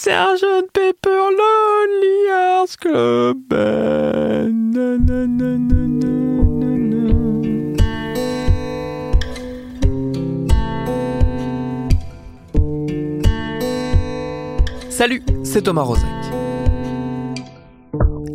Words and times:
Sergeant 0.00 0.62
Pepper 0.72 1.10
Lonely 1.10 2.28
Hearts 2.30 2.76
Club. 2.76 3.52
Salut, 14.88 15.24
c'est 15.42 15.62
Thomas 15.62 15.82
Rozek. 15.82 16.06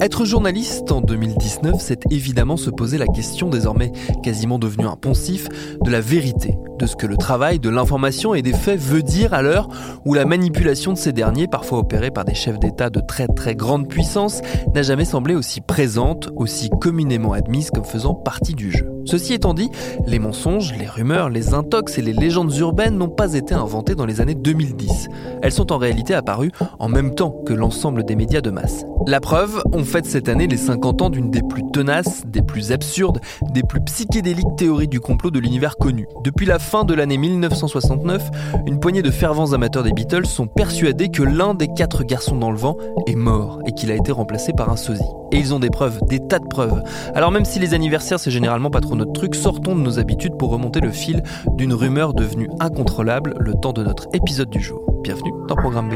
Être 0.02 0.25
journaliste 0.25 0.91
en 0.91 1.00
2019, 1.00 1.75
c'est 1.80 2.02
évidemment 2.11 2.58
se 2.58 2.70
poser 2.70 2.98
la 2.98 3.08
question 3.08 3.48
désormais 3.48 3.94
quasiment 4.22 4.59
devenue 4.59 4.88
un 4.88 4.98
poncif 4.98 5.48
de 5.81 5.89
la 5.89 6.02
vérité, 6.02 6.58
de 6.84 6.88
ce 6.88 6.98
que 6.98 7.08
le 7.08 7.16
travail, 7.16 7.60
de 7.60 7.70
l'information 7.70 8.36
et 8.36 8.42
des 8.42 8.52
faits 8.52 8.78
veut 8.78 9.04
dire 9.04 9.34
à 9.34 9.42
l'heure 9.42 9.70
où 10.04 10.14
la 10.14 10.26
manipulation 10.26 10.92
de 10.92 10.98
ces 10.98 11.14
derniers, 11.14 11.48
parfois 11.48 11.80
opérée 11.80 12.12
par 12.12 12.26
des 12.26 12.36
chefs 12.36 12.59
d'État 12.59 12.89
de 12.89 13.00
très 13.00 13.28
très 13.28 13.56
grande 13.56 13.88
puissance, 13.88 14.42
n'a 14.76 14.81
jamais 14.81 15.06
semblé 15.06 15.34
aussi 15.34 15.61
présente, 15.61 16.30
aussi 16.36 16.70
communément 16.81 17.31
admise 17.31 17.72
comme 17.72 17.86
faisant 17.86 18.16
partie 18.16 18.54
du 18.54 18.70
jeu. 18.70 18.89
Ceci 19.06 19.34
étant 19.34 19.54
dit, 19.54 19.70
les 20.06 20.20
mensonges, 20.20 20.73
les 20.78 20.88
rumeurs, 20.88 21.30
les 21.30 21.54
intox 21.54 21.98
et 21.98 22.02
les 22.02 22.11
légendes 22.11 22.54
urbaines 22.58 22.98
n'ont 22.98 23.09
pas 23.09 23.34
été 23.34 23.54
inventés 23.54 23.95
dans 23.95 24.06
les 24.06 24.20
années 24.20 24.36
2010. 24.36 25.08
Elles 25.42 25.52
sont 25.52 25.72
en 25.72 25.78
réalité 25.78 26.14
apparues 26.14 26.52
en 26.80 26.89
même 26.89 27.16
temps 27.16 27.31
que 27.45 27.54
l'ensemble 27.54 28.04
des 28.04 28.16
médias 28.16 28.42
de 28.42 28.50
masse. 28.50 28.86
La 29.08 29.20
preuve, 29.20 29.61
on 29.73 29.84
fête 29.84 30.06
cette 30.06 30.30
année 30.30 30.48
les 30.48 30.58
50 30.58 31.02
ans 31.02 31.09
d'une 31.09 31.30
des 31.30 31.42
plus 31.42 31.64
tenaces, 31.73 32.26
des 32.26 32.42
plus 32.42 32.72
absurdes, 32.72 33.20
des 33.54 33.64
plus 33.64 33.81
psychédéliques 33.81 34.56
théories 34.58 34.88
du 34.88 35.02
complot 35.02 35.31
de 35.31 35.39
l'univers 35.39 35.76
connu. 35.76 36.08
Depuis 36.23 36.45
la 36.45 36.59
fin 36.74 36.86
de 36.86 36.96
l'année 36.96 37.20
1969, 37.20 38.32
une 38.66 38.80
poignée 38.80 39.04
de 39.04 39.12
fervents 39.12 39.54
amateurs 39.54 39.84
des 39.84 39.92
Beatles 39.92 40.26
sont 40.26 40.48
persuadés 40.48 41.10
que 41.10 41.22
l'un 41.22 41.54
des 41.54 41.68
quatre 41.68 42.04
garçons 42.04 42.36
dans 42.36 42.50
le 42.50 42.58
vent 42.58 42.78
est 43.06 43.14
mort 43.14 43.60
et 43.68 43.74
qu'il 43.74 43.92
a 43.92 43.96
été 43.96 44.12
remplacé 44.12 44.54
par 44.54 44.72
un 44.72 44.76
sosie. 44.76 45.04
Et 45.32 45.38
ils 45.38 45.54
ont 45.54 45.60
des 45.60 45.70
preuves, 45.70 46.00
des 46.10 46.20
tas 46.20 46.40
de 46.40 46.48
preuves. 46.48 46.82
Alors 47.14 47.30
même 47.30 47.46
si 47.46 47.60
les 47.60 47.76
anniversaires 47.76 48.20
c'est 48.20 48.32
généralement 48.32 48.72
pas 48.72 48.82
trop 48.82 48.96
notre 48.96 49.14
truc, 49.14 49.36
sortons 49.36 49.76
de 49.76 49.82
nos 49.82 50.00
habitudes 50.00 50.36
pour 50.36 50.50
remonter 50.50 50.80
le 50.80 50.90
fil 50.90 51.22
d'une 51.50 51.76
rumeur 51.76 52.16
devenue 52.16 52.50
incontrôlable 52.60 53.36
le 53.40 53.54
temps 53.54 53.74
de 53.74 53.84
notre 53.84 54.08
épisode 54.14 54.50
du 54.50 54.60
jour. 54.60 54.84
Bienvenue 55.04 55.32
dans 55.48 55.56
Programme 55.56 55.90
B. 55.90 55.94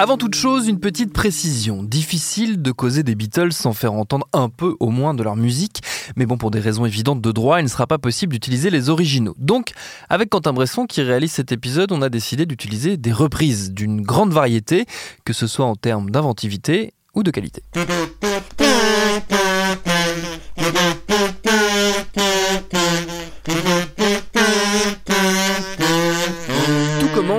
Avant 0.00 0.16
toute 0.16 0.34
chose, 0.34 0.66
une 0.66 0.80
petite 0.80 1.12
précision. 1.12 1.82
Difficile 1.82 2.62
de 2.62 2.72
causer 2.72 3.02
des 3.02 3.14
Beatles 3.14 3.52
sans 3.52 3.74
faire 3.74 3.92
entendre 3.92 4.26
un 4.32 4.48
peu 4.48 4.74
au 4.80 4.88
moins 4.88 5.12
de 5.12 5.22
leur 5.22 5.36
musique, 5.36 5.82
mais 6.16 6.24
bon, 6.24 6.38
pour 6.38 6.50
des 6.50 6.58
raisons 6.58 6.86
évidentes 6.86 7.20
de 7.20 7.32
droit, 7.32 7.60
il 7.60 7.64
ne 7.64 7.68
sera 7.68 7.86
pas 7.86 7.98
possible 7.98 8.32
d'utiliser 8.32 8.70
les 8.70 8.88
originaux. 8.88 9.34
Donc, 9.36 9.72
avec 10.08 10.30
Quentin 10.30 10.54
Bresson 10.54 10.86
qui 10.86 11.02
réalise 11.02 11.32
cet 11.32 11.52
épisode, 11.52 11.92
on 11.92 12.00
a 12.00 12.08
décidé 12.08 12.46
d'utiliser 12.46 12.96
des 12.96 13.12
reprises 13.12 13.72
d'une 13.72 14.00
grande 14.00 14.32
variété, 14.32 14.86
que 15.26 15.34
ce 15.34 15.46
soit 15.46 15.66
en 15.66 15.76
termes 15.76 16.10
d'inventivité 16.10 16.94
ou 17.14 17.22
de 17.22 17.30
qualité. 17.30 17.62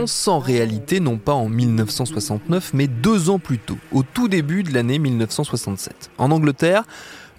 Sans 0.06 0.40
réalité, 0.40 1.00
non 1.00 1.18
pas 1.18 1.34
en 1.34 1.50
1969, 1.50 2.72
mais 2.74 2.88
deux 2.88 3.30
ans 3.30 3.40
plus 3.40 3.60
tôt, 3.60 3.78
au 3.92 4.04
tout 4.04 4.28
début 4.28 4.64
de 4.64 4.74
l'année 4.74 5.00
1967. 5.00 6.12
En 6.18 6.32
Angleterre, 6.32 6.84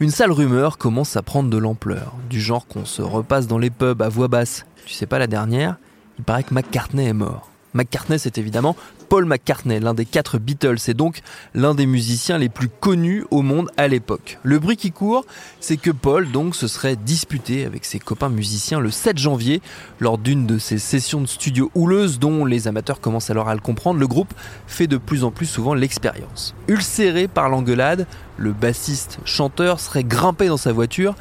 une 0.00 0.10
sale 0.10 0.32
rumeur 0.32 0.78
commence 0.78 1.16
à 1.16 1.22
prendre 1.22 1.50
de 1.50 1.56
l'ampleur, 1.56 2.14
du 2.28 2.40
genre 2.40 2.66
qu'on 2.66 2.84
se 2.84 3.02
repasse 3.02 3.46
dans 3.46 3.58
les 3.58 3.70
pubs 3.70 4.02
à 4.02 4.08
voix 4.08 4.28
basse. 4.28 4.66
Tu 4.86 4.94
sais 4.94 5.06
pas 5.06 5.18
la 5.18 5.26
dernière 5.26 5.76
Il 6.18 6.24
paraît 6.24 6.42
que 6.42 6.54
McCartney 6.54 7.06
est 7.06 7.12
mort. 7.12 7.50
McCartney, 7.74 8.18
c'est 8.18 8.38
évidemment 8.38 8.76
Paul 9.12 9.26
McCartney, 9.26 9.78
l'un 9.78 9.92
des 9.92 10.06
quatre 10.06 10.38
Beatles, 10.38 10.78
et 10.88 10.94
donc 10.94 11.20
l'un 11.52 11.74
des 11.74 11.84
musiciens 11.84 12.38
les 12.38 12.48
plus 12.48 12.70
connus 12.70 13.26
au 13.30 13.42
monde 13.42 13.68
à 13.76 13.86
l'époque. 13.86 14.38
Le 14.42 14.58
bruit 14.58 14.78
qui 14.78 14.90
court, 14.90 15.26
c'est 15.60 15.76
que 15.76 15.90
Paul 15.90 16.32
donc 16.32 16.56
se 16.56 16.66
serait 16.66 16.96
disputé 16.96 17.66
avec 17.66 17.84
ses 17.84 17.98
copains 17.98 18.30
musiciens 18.30 18.80
le 18.80 18.90
7 18.90 19.18
janvier 19.18 19.60
lors 20.00 20.16
d'une 20.16 20.46
de 20.46 20.56
ces 20.56 20.78
sessions 20.78 21.20
de 21.20 21.26
studio 21.26 21.70
houleuses 21.74 22.20
dont 22.20 22.46
les 22.46 22.68
amateurs 22.68 23.02
commencent 23.02 23.28
alors 23.28 23.50
à 23.50 23.54
le 23.54 23.60
comprendre. 23.60 24.00
Le 24.00 24.06
groupe 24.06 24.32
fait 24.66 24.86
de 24.86 24.96
plus 24.96 25.24
en 25.24 25.30
plus 25.30 25.44
souvent 25.44 25.74
l'expérience. 25.74 26.54
Ulcéré 26.66 27.28
par 27.28 27.50
l'engueulade, 27.50 28.06
le 28.38 28.54
bassiste 28.54 29.18
chanteur 29.26 29.78
serait 29.78 30.04
grimpé 30.04 30.48
dans 30.48 30.56
sa 30.56 30.72
voiture 30.72 31.16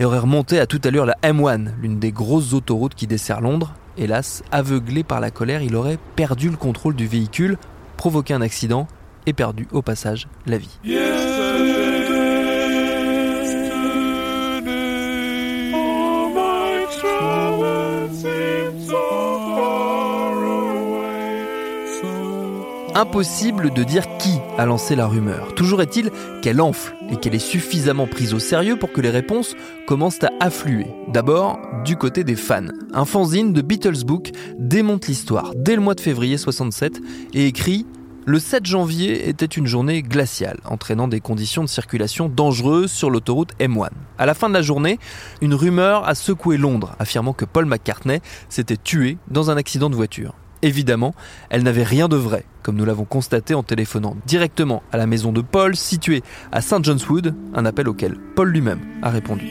et 0.00 0.04
aurait 0.04 0.18
remonté 0.18 0.58
à 0.58 0.66
toute 0.66 0.84
allure 0.84 1.06
la 1.06 1.16
M1, 1.22 1.68
l'une 1.80 2.00
des 2.00 2.10
grosses 2.10 2.54
autoroutes 2.54 2.96
qui 2.96 3.06
dessert 3.06 3.40
Londres. 3.40 3.72
Hélas, 3.98 4.42
aveuglé 4.50 5.04
par 5.04 5.20
la 5.20 5.30
colère, 5.30 5.62
il 5.62 5.74
aurait 5.74 5.98
perdu 6.16 6.50
le 6.50 6.56
contrôle 6.56 6.94
du 6.94 7.06
véhicule, 7.06 7.56
provoqué 7.96 8.34
un 8.34 8.42
accident 8.42 8.86
et 9.24 9.32
perdu 9.32 9.66
au 9.72 9.80
passage 9.80 10.28
la 10.46 10.58
vie. 10.58 10.78
Impossible 22.94 23.74
de 23.74 23.82
dire 23.82 24.15
a 24.58 24.66
lancé 24.66 24.96
la 24.96 25.06
rumeur. 25.06 25.54
Toujours 25.54 25.82
est-il 25.82 26.10
qu'elle 26.42 26.60
enfle 26.60 26.94
et 27.10 27.16
qu'elle 27.16 27.34
est 27.34 27.38
suffisamment 27.38 28.06
prise 28.06 28.34
au 28.34 28.38
sérieux 28.38 28.76
pour 28.78 28.92
que 28.92 29.00
les 29.00 29.10
réponses 29.10 29.54
commencent 29.86 30.22
à 30.22 30.30
affluer. 30.40 30.86
D'abord, 31.08 31.58
du 31.84 31.96
côté 31.96 32.24
des 32.24 32.36
fans. 32.36 32.66
Un 32.92 33.04
fanzine 33.04 33.52
de 33.52 33.62
Beatles 33.62 34.04
Book 34.04 34.32
démonte 34.58 35.06
l'histoire 35.06 35.52
dès 35.54 35.76
le 35.76 35.82
mois 35.82 35.94
de 35.94 36.00
février 36.00 36.38
67 36.38 37.00
et 37.34 37.46
écrit 37.46 37.86
le 38.28 38.40
7 38.40 38.66
janvier 38.66 39.28
était 39.28 39.46
une 39.46 39.68
journée 39.68 40.02
glaciale, 40.02 40.58
entraînant 40.64 41.06
des 41.06 41.20
conditions 41.20 41.62
de 41.62 41.68
circulation 41.68 42.28
dangereuses 42.28 42.90
sur 42.90 43.08
l'autoroute 43.08 43.52
M1. 43.60 43.90
À 44.18 44.26
la 44.26 44.34
fin 44.34 44.48
de 44.48 44.54
la 44.54 44.62
journée, 44.62 44.98
une 45.42 45.54
rumeur 45.54 46.08
a 46.08 46.16
secoué 46.16 46.56
Londres, 46.56 46.96
affirmant 46.98 47.34
que 47.34 47.44
Paul 47.44 47.66
McCartney 47.66 48.20
s'était 48.48 48.76
tué 48.76 49.16
dans 49.30 49.52
un 49.52 49.56
accident 49.56 49.90
de 49.90 49.94
voiture. 49.94 50.34
Évidemment, 50.66 51.14
elle 51.48 51.62
n'avait 51.62 51.84
rien 51.84 52.08
de 52.08 52.16
vrai, 52.16 52.44
comme 52.64 52.74
nous 52.74 52.84
l'avons 52.84 53.04
constaté 53.04 53.54
en 53.54 53.62
téléphonant 53.62 54.16
directement 54.26 54.82
à 54.90 54.96
la 54.96 55.06
maison 55.06 55.30
de 55.30 55.40
Paul, 55.40 55.76
située 55.76 56.24
à 56.50 56.60
St. 56.60 56.82
John's 56.82 57.08
Wood, 57.08 57.36
un 57.54 57.64
appel 57.64 57.88
auquel 57.88 58.16
Paul 58.34 58.48
lui-même 58.48 58.80
a 59.00 59.10
répondu. 59.10 59.46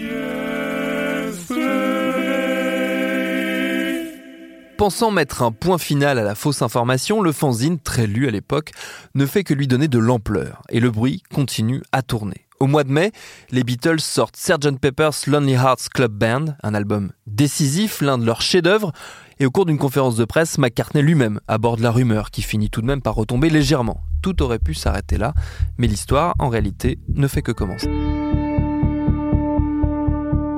Pensant 4.77 5.09
mettre 5.09 5.41
un 5.41 5.53
point 5.53 5.77
final 5.77 6.19
à 6.19 6.23
la 6.23 6.35
fausse 6.35 6.61
information, 6.61 7.21
le 7.21 7.31
fanzine, 7.31 7.79
très 7.79 8.07
lu 8.07 8.27
à 8.27 8.31
l'époque, 8.31 8.71
ne 9.13 9.25
fait 9.25 9.45
que 9.45 9.53
lui 9.53 9.67
donner 9.67 9.87
de 9.87 9.99
l'ampleur, 9.99 10.63
et 10.67 10.81
le 10.81 10.91
bruit 10.91 11.23
continue 11.33 11.81
à 11.93 12.01
tourner. 12.01 12.45
Au 12.59 12.67
mois 12.67 12.85
de 12.85 12.91
mai, 12.91 13.11
les 13.51 13.63
Beatles 13.63 13.99
sortent 13.99 14.37
Sgt. 14.37 14.79
Pepper's 14.79 15.27
Lonely 15.27 15.53
Hearts 15.53 15.89
Club 15.93 16.13
Band, 16.13 16.55
un 16.63 16.73
album 16.73 17.11
décisif, 17.27 18.01
l'un 18.01 18.17
de 18.17 18.25
leurs 18.25 18.41
chefs-d'œuvre, 18.41 18.93
et 19.39 19.45
au 19.45 19.51
cours 19.51 19.65
d'une 19.65 19.77
conférence 19.77 20.15
de 20.15 20.25
presse, 20.25 20.57
McCartney 20.57 21.01
lui-même 21.01 21.39
aborde 21.47 21.79
la 21.79 21.91
rumeur 21.91 22.31
qui 22.31 22.41
finit 22.41 22.69
tout 22.69 22.81
de 22.81 22.87
même 22.87 23.01
par 23.01 23.15
retomber 23.15 23.49
légèrement. 23.49 24.01
Tout 24.21 24.41
aurait 24.41 24.59
pu 24.59 24.73
s'arrêter 24.73 25.17
là, 25.17 25.33
mais 25.77 25.87
l'histoire, 25.87 26.35
en 26.39 26.49
réalité, 26.49 26.99
ne 27.09 27.27
fait 27.27 27.41
que 27.41 27.51
commencer. 27.51 27.89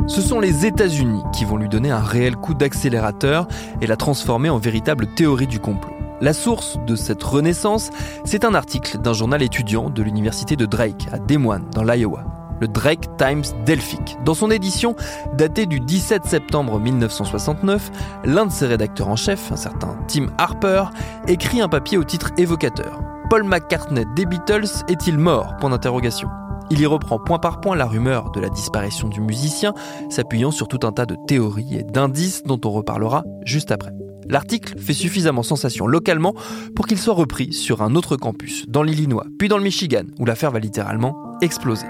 Ce 0.08 0.22
sont 0.22 0.40
les 0.40 0.66
États-Unis 0.66 1.22
qui 1.34 1.44
vont 1.44 1.58
lui 1.58 1.68
donner 1.68 1.92
un 1.92 2.02
réel 2.02 2.36
coup 2.38 2.54
d'accélérateur 2.54 3.48
et 3.82 3.88
la 3.88 3.98
transformer 3.98 4.50
en 4.50 4.58
véritable 4.58 5.08
théorie 5.16 5.48
du 5.48 5.60
complot. 5.60 5.94
La 6.22 6.34
source 6.34 6.80
de 6.88 6.96
cette 6.96 7.22
renaissance, 7.22 7.90
c'est 8.26 8.46
un 8.46 8.56
article 8.56 9.00
d'un 9.00 9.14
journal 9.14 9.44
étudiant 9.44 9.90
de 9.90 10.02
l'université 10.02 10.56
de 10.56 10.66
Drake 10.66 11.08
à 11.12 11.20
Des 11.20 11.38
Moines, 11.38 11.70
dans 11.74 11.84
l'Iowa, 11.84 12.24
le 12.59 12.68
Drake 12.68 13.18
Times 13.18 13.44
Delphic. 13.65 14.18
Dans 14.25 14.33
son 14.33 14.51
édition 14.51 14.95
datée 15.38 15.65
du 15.65 15.80
17 15.80 16.25
septembre 16.25 16.80
1969, 16.80 17.92
l'un 18.25 18.45
de 18.45 18.51
ses 18.51 18.68
rédacteurs 18.68 19.09
en 19.09 19.15
chef, 19.15 19.51
un 19.51 19.57
certain 19.57 19.98
Tim 20.07 20.27
Harper, 20.38 20.86
écrit 21.27 21.62
un 21.62 21.69
papier 21.69 21.98
au 21.98 22.04
titre 22.04 22.31
évocateur. 22.38 23.01
Paul 23.30 23.44
McCartney 23.44 24.06
des 24.15 24.25
Beatles 24.25 24.83
est-il 24.88 25.18
mort? 25.18 25.56
Il 26.69 26.81
y 26.81 26.86
reprend 26.86 27.19
point 27.19 27.39
par 27.39 27.62
point 27.62 27.75
la 27.75 27.86
rumeur 27.86 28.31
de 28.31 28.39
la 28.39 28.50
disparition 28.50 29.07
du 29.07 29.21
musicien, 29.21 29.74
s'appuyant 30.09 30.51
sur 30.51 30.68
tout 30.68 30.80
un 30.83 30.92
tas 30.92 31.06
de 31.06 31.15
théories 31.27 31.75
et 31.75 31.83
d'indices 31.83 32.44
dont 32.44 32.59
on 32.65 32.71
reparlera 32.71 33.24
juste 33.45 33.71
après. 33.71 33.92
L'article 34.30 34.77
fait 34.77 34.94
suffisamment 34.94 35.44
sensation 35.44 35.88
localement 35.88 36.33
pour 36.75 36.86
qu'il 36.86 36.98
soit 36.98 37.13
repris 37.13 37.54
sur 37.54 37.81
un 37.81 37.95
autre 37.95 38.18
campus, 38.18 38.65
dans 38.68 38.83
l'Illinois, 38.83 39.25
puis 39.39 39.48
dans 39.48 39.57
le 39.57 39.63
Michigan, 39.63 40.04
où 40.19 40.25
l'affaire 40.25 40.51
va 40.51 40.59
littéralement 40.59 41.15
exploser. 41.42 41.88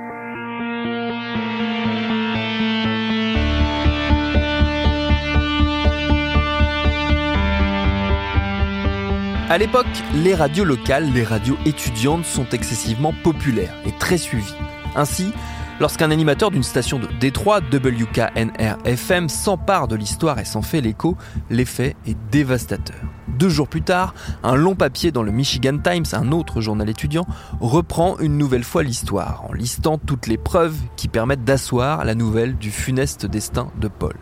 À 9.49 9.57
l'époque, 9.57 9.85
les 10.13 10.35
radios 10.35 10.65
locales, 10.65 11.09
les 11.13 11.23
radios 11.23 11.55
étudiantes 11.65 12.25
sont 12.25 12.49
excessivement 12.49 13.13
populaires 13.23 13.73
et 13.85 13.93
très 13.93 14.17
suivies. 14.17 14.53
Ainsi, 14.93 15.31
lorsqu'un 15.79 16.11
animateur 16.11 16.51
d'une 16.51 16.63
station 16.63 16.99
de 16.99 17.07
Détroit, 17.21 17.61
WKNR-FM, 17.61 19.29
s'empare 19.29 19.87
de 19.87 19.95
l'histoire 19.95 20.37
et 20.39 20.43
s'en 20.43 20.61
fait 20.61 20.81
l'écho, 20.81 21.15
l'effet 21.49 21.95
est 22.05 22.17
dévastateur. 22.29 22.97
Deux 23.39 23.47
jours 23.47 23.69
plus 23.69 23.83
tard, 23.83 24.13
un 24.43 24.55
long 24.55 24.75
papier 24.75 25.13
dans 25.13 25.23
le 25.23 25.31
Michigan 25.31 25.77
Times, 25.77 26.05
un 26.11 26.33
autre 26.33 26.59
journal 26.59 26.89
étudiant, 26.89 27.25
reprend 27.61 28.19
une 28.19 28.37
nouvelle 28.37 28.65
fois 28.65 28.83
l'histoire 28.83 29.45
en 29.47 29.53
listant 29.53 29.97
toutes 29.97 30.27
les 30.27 30.37
preuves 30.37 30.77
qui 30.97 31.07
permettent 31.07 31.45
d'asseoir 31.45 32.03
la 32.03 32.15
nouvelle 32.15 32.57
du 32.57 32.69
funeste 32.69 33.25
destin 33.25 33.71
de 33.79 33.87
Paul. 33.87 34.15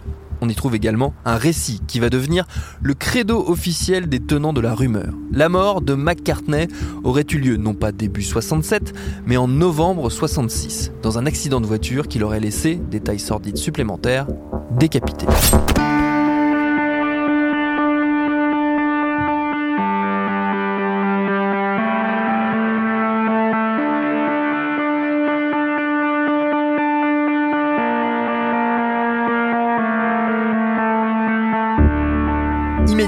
On 0.45 0.49
y 0.49 0.53
trouve 0.53 0.75
également 0.75 1.15
un 1.25 1.37
récit 1.37 1.81
qui 1.87 1.99
va 1.99 2.11
devenir 2.11 2.45
le 2.79 2.93
credo 2.93 3.43
officiel 3.47 4.07
des 4.07 4.19
tenants 4.19 4.53
de 4.53 4.61
la 4.61 4.75
rumeur. 4.75 5.11
La 5.31 5.49
mort 5.49 5.81
de 5.81 5.95
McCartney 5.95 6.67
aurait 7.03 7.25
eu 7.31 7.39
lieu 7.39 7.57
non 7.57 7.73
pas 7.73 7.91
début 7.91 8.21
67, 8.21 8.93
mais 9.25 9.37
en 9.37 9.47
novembre 9.47 10.11
66, 10.11 10.91
dans 11.01 11.17
un 11.17 11.25
accident 11.25 11.61
de 11.61 11.65
voiture 11.65 12.07
qui 12.07 12.19
l'aurait 12.19 12.39
laissé, 12.39 12.79
détails 12.91 13.17
sordides 13.17 13.57
supplémentaires, 13.57 14.27
décapité. 14.77 15.25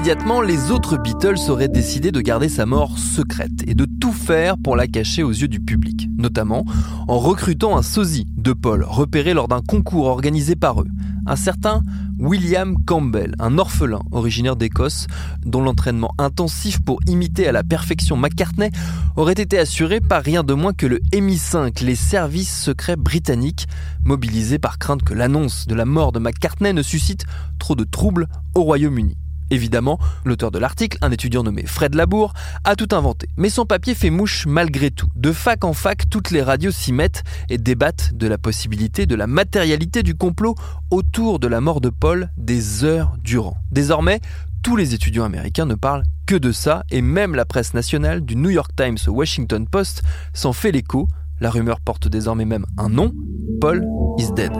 Immédiatement, 0.08 0.40
les 0.40 0.70
autres 0.70 0.96
Beatles 0.96 1.50
auraient 1.50 1.68
décidé 1.68 2.12
de 2.12 2.22
garder 2.22 2.48
sa 2.48 2.64
mort 2.64 2.96
secrète 2.96 3.62
et 3.66 3.74
de 3.74 3.84
tout 3.84 4.14
faire 4.14 4.56
pour 4.56 4.74
la 4.74 4.86
cacher 4.86 5.22
aux 5.22 5.32
yeux 5.32 5.48
du 5.48 5.60
public, 5.60 6.08
notamment 6.16 6.64
en 7.08 7.18
recrutant 7.18 7.76
un 7.76 7.82
sosie 7.82 8.26
de 8.38 8.54
Paul 8.54 8.84
repéré 8.84 9.34
lors 9.34 9.48
d'un 9.48 9.60
concours 9.60 10.06
organisé 10.06 10.56
par 10.56 10.80
eux, 10.80 10.86
un 11.26 11.36
certain 11.36 11.82
William 12.18 12.74
Campbell, 12.86 13.34
un 13.38 13.58
orphelin 13.58 14.00
originaire 14.10 14.56
d'Écosse, 14.56 15.08
dont 15.44 15.60
l'entraînement 15.60 16.14
intensif 16.16 16.80
pour 16.80 17.00
imiter 17.06 17.46
à 17.46 17.52
la 17.52 17.62
perfection 17.62 18.16
McCartney 18.16 18.70
aurait 19.16 19.34
été 19.34 19.58
assuré 19.58 20.00
par 20.00 20.22
rien 20.22 20.42
de 20.42 20.54
moins 20.54 20.72
que 20.72 20.86
le 20.86 21.00
MI5, 21.12 21.84
les 21.84 21.96
services 21.96 22.58
secrets 22.58 22.96
britanniques, 22.96 23.66
mobilisés 24.04 24.58
par 24.58 24.78
crainte 24.78 25.02
que 25.02 25.12
l'annonce 25.12 25.66
de 25.66 25.74
la 25.74 25.84
mort 25.84 26.12
de 26.12 26.18
McCartney 26.18 26.72
ne 26.72 26.80
suscite 26.80 27.26
trop 27.58 27.74
de 27.74 27.84
troubles 27.84 28.26
au 28.54 28.62
Royaume-Uni. 28.62 29.18
Évidemment, 29.50 29.98
l'auteur 30.24 30.50
de 30.50 30.58
l'article, 30.58 30.98
un 31.00 31.10
étudiant 31.10 31.42
nommé 31.42 31.64
Fred 31.66 31.94
Labour, 31.94 32.34
a 32.64 32.76
tout 32.76 32.88
inventé. 32.92 33.28
Mais 33.36 33.50
son 33.50 33.64
papier 33.64 33.94
fait 33.94 34.10
mouche 34.10 34.46
malgré 34.46 34.90
tout. 34.90 35.08
De 35.16 35.32
fac 35.32 35.64
en 35.64 35.72
fac, 35.72 36.08
toutes 36.10 36.30
les 36.30 36.42
radios 36.42 36.70
s'y 36.70 36.92
mettent 36.92 37.24
et 37.48 37.58
débattent 37.58 38.12
de 38.14 38.26
la 38.26 38.38
possibilité, 38.38 39.06
de 39.06 39.14
la 39.14 39.26
matérialité 39.26 40.02
du 40.02 40.14
complot 40.14 40.54
autour 40.90 41.38
de 41.38 41.48
la 41.48 41.60
mort 41.60 41.80
de 41.80 41.90
Paul 41.90 42.30
des 42.36 42.84
heures 42.84 43.14
durant. 43.22 43.56
Désormais, 43.70 44.20
tous 44.62 44.76
les 44.76 44.94
étudiants 44.94 45.24
américains 45.24 45.66
ne 45.66 45.74
parlent 45.74 46.04
que 46.26 46.34
de 46.34 46.52
ça 46.52 46.84
et 46.90 47.00
même 47.00 47.34
la 47.34 47.44
presse 47.44 47.74
nationale 47.74 48.20
du 48.20 48.36
New 48.36 48.50
York 48.50 48.72
Times 48.76 48.98
au 49.06 49.12
Washington 49.12 49.66
Post 49.66 50.02
s'en 50.34 50.52
fait 50.52 50.72
l'écho. 50.72 51.08
La 51.40 51.50
rumeur 51.50 51.80
porte 51.80 52.08
désormais 52.08 52.44
même 52.44 52.66
un 52.76 52.88
nom, 52.88 53.12
Paul 53.60 53.86
is 54.18 54.30
dead. 54.32 54.52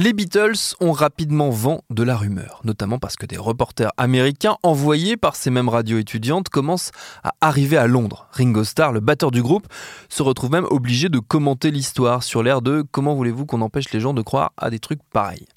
Les 0.00 0.12
Beatles 0.12 0.76
ont 0.78 0.92
rapidement 0.92 1.50
vent 1.50 1.82
de 1.90 2.04
la 2.04 2.16
rumeur, 2.16 2.60
notamment 2.62 3.00
parce 3.00 3.16
que 3.16 3.26
des 3.26 3.36
reporters 3.36 3.90
américains 3.96 4.56
envoyés 4.62 5.16
par 5.16 5.34
ces 5.34 5.50
mêmes 5.50 5.68
radios 5.68 5.98
étudiantes 5.98 6.50
commencent 6.50 6.92
à 7.24 7.32
arriver 7.40 7.76
à 7.76 7.88
Londres. 7.88 8.28
Ringo 8.30 8.62
Starr, 8.62 8.92
le 8.92 9.00
batteur 9.00 9.32
du 9.32 9.42
groupe, 9.42 9.66
se 10.08 10.22
retrouve 10.22 10.52
même 10.52 10.68
obligé 10.70 11.08
de 11.08 11.18
commenter 11.18 11.72
l'histoire 11.72 12.22
sur 12.22 12.44
l'air 12.44 12.62
de 12.62 12.84
comment 12.92 13.16
voulez-vous 13.16 13.44
qu'on 13.44 13.60
empêche 13.60 13.90
les 13.90 13.98
gens 13.98 14.14
de 14.14 14.22
croire 14.22 14.52
à 14.56 14.70
des 14.70 14.78
trucs 14.78 15.02
pareils. 15.12 15.48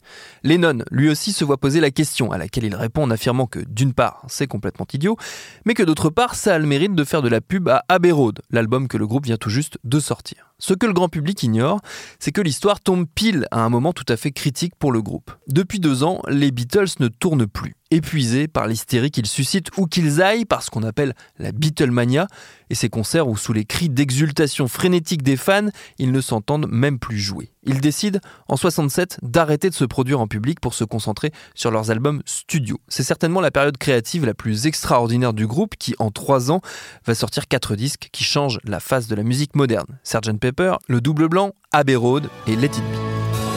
Lennon, 0.44 0.80
lui 0.92 1.10
aussi, 1.10 1.34
se 1.34 1.46
voit 1.46 1.58
poser 1.58 1.80
la 1.80 1.92
question, 1.92 2.31
à 2.31 2.38
laquelle 2.38 2.63
il 2.63 2.75
répond 2.75 3.04
en 3.04 3.12
affirmant 3.12 3.46
que 3.46 3.60
d'une 3.60 3.94
part, 3.94 4.24
c'est 4.28 4.48
complètement 4.48 4.86
idiot, 4.94 5.18
mais 5.66 5.74
que 5.74 5.84
d'autre 5.84 6.10
part, 6.10 6.36
ça 6.36 6.56
a 6.56 6.60
le 6.60 6.66
mérite 6.66 6.96
de 6.96 7.04
faire 7.04 7.22
de 7.22 7.30
la 7.30 7.42
pub 7.42 7.69
à 7.69 7.84
Abbey 7.90 8.12
Road, 8.12 8.42
l'album 8.50 8.88
que 8.88 8.98
le 8.98 9.08
groupe 9.08 9.25
vient 9.25 9.38
tout 9.38 9.50
juste 9.50 9.78
de 9.84 10.00
sortir. 10.00 10.54
Ce 10.60 10.74
que 10.74 10.86
le 10.86 10.94
grand 10.94 11.10
public 11.10 11.42
ignore, 11.44 11.81
c'est 12.19 12.31
que 12.31 12.42
l'histoire 12.42 12.80
tombe 12.80 13.06
pile 13.13 13.48
à 13.52 13.63
un 13.63 13.69
moment 13.69 13.94
tout 13.94 14.06
à 14.08 14.18
fait 14.18 14.31
critique 14.31 14.75
pour 14.78 14.92
le 14.92 15.02
groupe. 15.02 15.31
Depuis 15.48 15.80
deux 15.80 16.04
ans, 16.04 16.22
les 16.28 16.52
Beatles 16.52 17.00
ne 17.00 17.08
tournent 17.08 17.48
plus 17.48 17.75
épuisés 17.91 18.47
par 18.47 18.67
l'hystérie 18.67 19.11
qu'ils 19.11 19.27
suscitent 19.27 19.69
ou 19.77 19.85
qu'ils 19.85 20.21
aillent 20.21 20.45
par 20.45 20.63
ce 20.63 20.69
qu'on 20.69 20.83
appelle 20.83 21.13
la 21.38 21.51
Beatlemania 21.51 22.27
et 22.69 22.75
ces 22.75 22.89
concerts 22.89 23.27
où 23.27 23.38
sous 23.38 23.53
les 23.53 23.65
cris 23.65 23.89
d'exultation 23.89 24.67
frénétique 24.67 25.23
des 25.23 25.38
fans, 25.38 25.67
ils 25.99 26.11
ne 26.11 26.21
s'entendent 26.21 26.67
même 26.71 26.99
plus 26.99 27.19
jouer. 27.19 27.51
Ils 27.63 27.81
décident 27.81 28.19
en 28.47 28.55
67 28.55 29.19
d'arrêter 29.21 29.69
de 29.69 29.75
se 29.75 29.85
produire 29.85 30.19
en 30.19 30.27
public 30.27 30.59
pour 30.59 30.73
se 30.73 30.83
concentrer 30.83 31.31
sur 31.53 31.69
leurs 31.69 31.91
albums 31.91 32.21
studio. 32.25 32.79
C'est 32.88 33.03
certainement 33.03 33.41
la 33.41 33.51
période 33.51 33.77
créative 33.77 34.25
la 34.25 34.33
plus 34.33 34.65
extraordinaire 34.65 35.33
du 35.33 35.45
groupe 35.45 35.75
qui 35.77 35.93
en 35.99 36.11
trois 36.11 36.49
ans 36.49 36.61
va 37.05 37.13
sortir 37.13 37.47
quatre 37.47 37.75
disques 37.75 38.09
qui 38.11 38.23
changent 38.23 38.59
la 38.63 38.79
face 38.79 39.07
de 39.07 39.15
la 39.15 39.23
musique 39.23 39.55
moderne. 39.55 39.99
Sgt 40.03 40.39
Pepper, 40.39 40.75
Le 40.88 41.01
Double 41.01 41.27
Blanc, 41.27 41.51
Abbey 41.71 41.95
Road 41.95 42.29
et 42.47 42.55
Let 42.55 42.67
It 42.67 42.77
Be. 42.77 43.50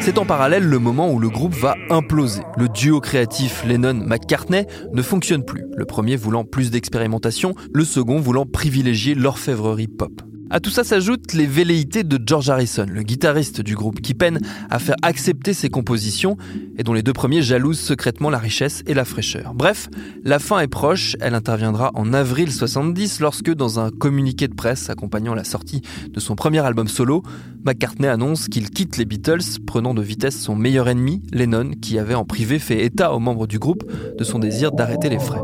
C'est 0.00 0.18
en 0.18 0.26
parallèle 0.26 0.64
le 0.64 0.78
moment 0.78 1.10
où 1.10 1.18
le 1.18 1.30
groupe 1.30 1.54
va 1.54 1.76
imploser. 1.88 2.42
Le 2.58 2.68
duo 2.68 3.00
créatif 3.00 3.64
Lennon-McCartney 3.64 4.66
ne 4.92 5.02
fonctionne 5.02 5.44
plus, 5.44 5.64
le 5.76 5.84
premier 5.86 6.16
voulant 6.16 6.44
plus 6.44 6.70
d'expérimentation, 6.70 7.54
le 7.72 7.84
second 7.84 8.20
voulant 8.20 8.44
privilégier 8.44 9.14
l'orfèvrerie 9.14 9.88
pop. 9.88 10.22
À 10.54 10.60
tout 10.60 10.68
ça 10.68 10.84
s'ajoutent 10.84 11.32
les 11.32 11.46
velléités 11.46 12.04
de 12.04 12.20
George 12.22 12.50
Harrison, 12.50 12.84
le 12.86 13.02
guitariste 13.02 13.62
du 13.62 13.74
groupe 13.74 14.02
qui 14.02 14.12
peine 14.12 14.38
à 14.68 14.78
faire 14.78 14.96
accepter 15.00 15.54
ses 15.54 15.70
compositions 15.70 16.36
et 16.76 16.82
dont 16.82 16.92
les 16.92 17.02
deux 17.02 17.14
premiers 17.14 17.40
jalousent 17.40 17.80
secrètement 17.80 18.28
la 18.28 18.36
richesse 18.36 18.82
et 18.86 18.92
la 18.92 19.06
fraîcheur. 19.06 19.54
Bref, 19.54 19.88
la 20.24 20.38
fin 20.38 20.60
est 20.60 20.68
proche, 20.68 21.16
elle 21.22 21.34
interviendra 21.34 21.90
en 21.94 22.12
avril 22.12 22.52
70 22.52 23.20
lorsque 23.20 23.50
dans 23.50 23.80
un 23.80 23.88
communiqué 23.90 24.46
de 24.46 24.54
presse 24.54 24.90
accompagnant 24.90 25.34
la 25.34 25.44
sortie 25.44 25.80
de 26.10 26.20
son 26.20 26.36
premier 26.36 26.60
album 26.60 26.86
solo, 26.86 27.22
McCartney 27.64 28.08
annonce 28.08 28.48
qu'il 28.48 28.68
quitte 28.68 28.98
les 28.98 29.06
Beatles, 29.06 29.58
prenant 29.66 29.94
de 29.94 30.02
vitesse 30.02 30.38
son 30.38 30.54
meilleur 30.54 30.86
ennemi, 30.86 31.22
Lennon, 31.32 31.70
qui 31.80 31.98
avait 31.98 32.14
en 32.14 32.26
privé 32.26 32.58
fait 32.58 32.84
état 32.84 33.14
aux 33.14 33.20
membres 33.20 33.46
du 33.46 33.58
groupe 33.58 33.90
de 34.18 34.22
son 34.22 34.38
désir 34.38 34.70
d'arrêter 34.70 35.08
les 35.08 35.18
frais. 35.18 35.40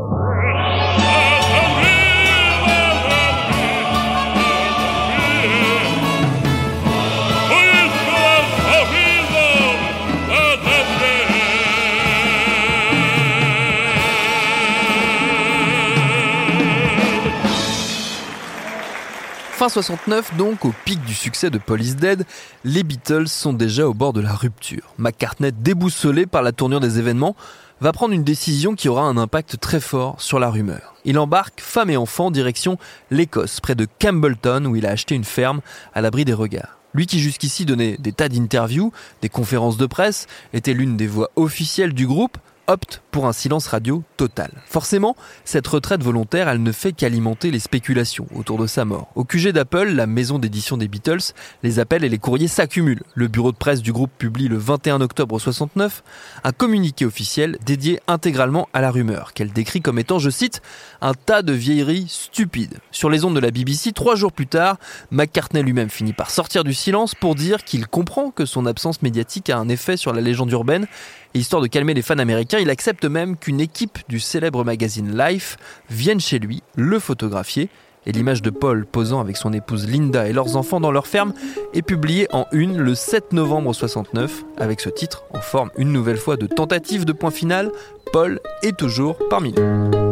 Fin 19.69 19.83
69, 19.83 20.35
donc, 20.35 20.65
au 20.65 20.73
pic 20.83 20.99
du 21.05 21.13
succès 21.13 21.51
de 21.51 21.59
Police 21.59 21.95
Dead, 21.95 22.25
les 22.63 22.81
Beatles 22.81 23.27
sont 23.27 23.53
déjà 23.53 23.87
au 23.87 23.93
bord 23.93 24.13
de 24.13 24.19
la 24.19 24.33
rupture. 24.33 24.95
McCartney, 24.97 25.51
déboussolé 25.51 26.25
par 26.25 26.41
la 26.41 26.51
tournure 26.51 26.79
des 26.79 26.97
événements, 26.97 27.35
va 27.79 27.91
prendre 27.91 28.15
une 28.15 28.23
décision 28.23 28.73
qui 28.73 28.89
aura 28.89 29.03
un 29.03 29.15
impact 29.15 29.59
très 29.59 29.79
fort 29.79 30.19
sur 30.19 30.39
la 30.39 30.49
rumeur. 30.49 30.95
Il 31.05 31.19
embarque 31.19 31.61
femme 31.61 31.91
et 31.91 31.97
enfants 31.97 32.31
direction 32.31 32.79
l'Écosse, 33.11 33.59
près 33.59 33.75
de 33.75 33.85
Campbellton, 34.01 34.65
où 34.65 34.75
il 34.75 34.87
a 34.87 34.89
acheté 34.89 35.13
une 35.13 35.23
ferme 35.23 35.61
à 35.93 36.01
l'abri 36.01 36.25
des 36.25 36.33
regards. 36.33 36.79
Lui 36.95 37.05
qui 37.05 37.19
jusqu'ici 37.19 37.65
donnait 37.65 37.97
des 37.97 38.11
tas 38.11 38.27
d'interviews, 38.27 38.91
des 39.21 39.29
conférences 39.29 39.77
de 39.77 39.85
presse, 39.85 40.25
était 40.51 40.73
l'une 40.73 40.97
des 40.97 41.05
voix 41.05 41.29
officielles 41.35 41.93
du 41.93 42.07
groupe, 42.07 42.39
optent 42.69 43.01
pour 43.09 43.25
un 43.25 43.33
silence 43.33 43.67
radio 43.67 44.03
total. 44.15 44.51
Forcément, 44.67 45.15
cette 45.43 45.67
retraite 45.67 46.03
volontaire, 46.03 46.47
elle 46.47 46.61
ne 46.61 46.71
fait 46.71 46.93
qu'alimenter 46.93 47.49
les 47.49 47.59
spéculations 47.59 48.27
autour 48.35 48.59
de 48.59 48.67
sa 48.67 48.85
mort. 48.85 49.09
Au 49.15 49.25
QG 49.25 49.49
d'Apple, 49.49 49.89
la 49.89 50.05
maison 50.05 50.37
d'édition 50.37 50.77
des 50.77 50.87
Beatles, 50.87 51.33
les 51.63 51.79
appels 51.79 52.03
et 52.03 52.09
les 52.09 52.19
courriers 52.19 52.47
s'accumulent. 52.47 53.01
Le 53.15 53.27
bureau 53.27 53.51
de 53.51 53.57
presse 53.57 53.81
du 53.81 53.91
groupe 53.91 54.11
publie 54.17 54.47
le 54.47 54.57
21 54.57 55.01
octobre 55.01 55.39
69 55.39 56.03
un 56.43 56.51
communiqué 56.51 57.05
officiel 57.05 57.57
dédié 57.65 57.99
intégralement 58.07 58.69
à 58.71 58.81
la 58.81 58.91
rumeur, 58.91 59.33
qu'elle 59.33 59.51
décrit 59.51 59.81
comme 59.81 59.97
étant, 59.97 60.19
je 60.19 60.29
cite, 60.29 60.61
un 61.01 61.15
tas 61.15 61.41
de 61.41 61.53
vieilleries 61.53 62.05
stupides. 62.07 62.77
Sur 62.91 63.09
les 63.09 63.25
ondes 63.25 63.35
de 63.35 63.39
la 63.39 63.49
BBC, 63.49 63.93
trois 63.93 64.15
jours 64.15 64.31
plus 64.31 64.47
tard, 64.47 64.77
McCartney 65.09 65.63
lui-même 65.63 65.89
finit 65.89 66.13
par 66.13 66.29
sortir 66.29 66.63
du 66.63 66.75
silence 66.75 67.15
pour 67.15 67.33
dire 67.33 67.63
qu'il 67.63 67.87
comprend 67.87 68.29
que 68.29 68.45
son 68.45 68.67
absence 68.67 69.01
médiatique 69.01 69.49
a 69.49 69.57
un 69.57 69.69
effet 69.69 69.97
sur 69.97 70.13
la 70.13 70.21
légende 70.21 70.51
urbaine 70.51 70.87
et 71.33 71.39
histoire 71.39 71.61
de 71.61 71.67
calmer 71.67 71.93
les 71.93 72.01
fans 72.01 72.17
américains, 72.17 72.59
il 72.59 72.69
accepte 72.69 73.05
même 73.05 73.37
qu'une 73.37 73.59
équipe 73.59 73.99
du 74.07 74.19
célèbre 74.19 74.63
magazine 74.63 75.17
Life 75.17 75.57
vienne 75.89 76.19
chez 76.19 76.39
lui 76.39 76.63
le 76.75 76.99
photographier. 76.99 77.69
Et 78.05 78.11
l'image 78.11 78.41
de 78.41 78.49
Paul 78.49 78.85
posant 78.85 79.19
avec 79.19 79.37
son 79.37 79.53
épouse 79.53 79.87
Linda 79.87 80.27
et 80.27 80.33
leurs 80.33 80.55
enfants 80.55 80.79
dans 80.79 80.91
leur 80.91 81.05
ferme 81.05 81.33
est 81.73 81.81
publiée 81.81 82.27
en 82.31 82.45
une 82.51 82.77
le 82.77 82.95
7 82.95 83.33
novembre 83.33 83.73
69 83.73 84.45
avec 84.57 84.79
ce 84.79 84.89
titre 84.89 85.23
en 85.33 85.41
forme 85.41 85.69
une 85.77 85.91
nouvelle 85.91 86.17
fois 86.17 86.37
de 86.37 86.47
tentative 86.47 87.05
de 87.05 87.13
point 87.13 87.31
final. 87.31 87.71
Paul 88.11 88.39
est 88.63 88.77
toujours 88.77 89.19
parmi 89.29 89.53
nous. 89.53 90.08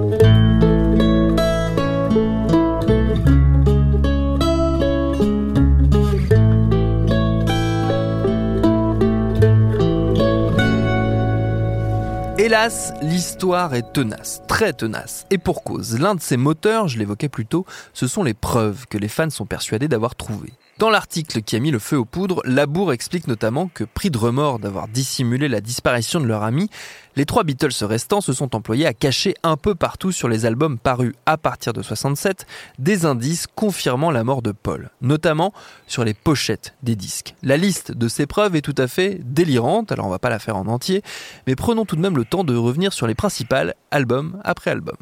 Hélas, 12.47 12.93
l'histoire 13.01 13.75
est 13.75 13.91
tenace, 13.91 14.41
très 14.47 14.71
tenace, 14.71 15.25
et 15.29 15.37
pour 15.37 15.65
cause. 15.65 15.99
L'un 15.99 16.15
de 16.15 16.21
ses 16.21 16.37
moteurs, 16.37 16.87
je 16.87 16.97
l'évoquais 16.97 17.27
plus 17.27 17.45
tôt, 17.45 17.65
ce 17.91 18.07
sont 18.07 18.23
les 18.23 18.33
preuves 18.33 18.85
que 18.87 18.97
les 18.97 19.09
fans 19.09 19.29
sont 19.29 19.45
persuadés 19.45 19.89
d'avoir 19.89 20.15
trouvées. 20.15 20.53
Dans 20.79 20.91
l'article 20.91 21.41
qui 21.41 21.55
a 21.55 21.59
mis 21.59 21.71
le 21.71 21.79
feu 21.79 21.97
aux 21.97 22.05
poudres, 22.05 22.41
Labour 22.45 22.93
explique 22.93 23.27
notamment 23.27 23.67
que, 23.67 23.83
pris 23.83 24.11
de 24.11 24.17
remords 24.19 24.59
d'avoir 24.59 24.87
dissimulé 24.87 25.47
la 25.47 25.59
disparition 25.59 26.19
de 26.19 26.27
leur 26.27 26.43
ami, 26.43 26.69
les 27.15 27.25
trois 27.25 27.43
Beatles 27.43 27.73
restants 27.81 28.21
se 28.21 28.31
sont 28.31 28.55
employés 28.55 28.85
à 28.85 28.93
cacher 28.93 29.33
un 29.41 29.57
peu 29.57 29.73
partout 29.73 30.11
sur 30.11 30.29
les 30.29 30.45
albums 30.45 30.77
parus 30.77 31.15
à 31.25 31.37
partir 31.37 31.73
de 31.73 31.81
67 31.81 32.45
des 32.77 33.07
indices 33.07 33.47
confirmant 33.47 34.11
la 34.11 34.23
mort 34.23 34.43
de 34.43 34.51
Paul, 34.51 34.91
notamment 35.01 35.51
sur 35.87 36.03
les 36.03 36.13
pochettes 36.13 36.75
des 36.83 36.95
disques. 36.95 37.33
La 37.41 37.57
liste 37.57 37.91
de 37.91 38.07
ces 38.07 38.27
preuves 38.27 38.55
est 38.55 38.61
tout 38.61 38.75
à 38.77 38.87
fait 38.87 39.19
délirante, 39.23 39.91
alors 39.91 40.05
on 40.05 40.11
va 40.11 40.19
pas 40.19 40.29
la 40.29 40.37
faire 40.37 40.57
en 40.57 40.67
entier, 40.67 41.01
mais 41.47 41.55
prenons 41.55 41.85
tout 41.85 41.95
de 41.95 42.01
même 42.01 42.17
le 42.17 42.25
temps 42.25 42.43
de 42.43 42.55
revenir 42.55 42.93
sur 42.93 43.07
les 43.07 43.15
principales, 43.15 43.73
album 43.89 44.39
après 44.43 44.69
album. 44.69 44.97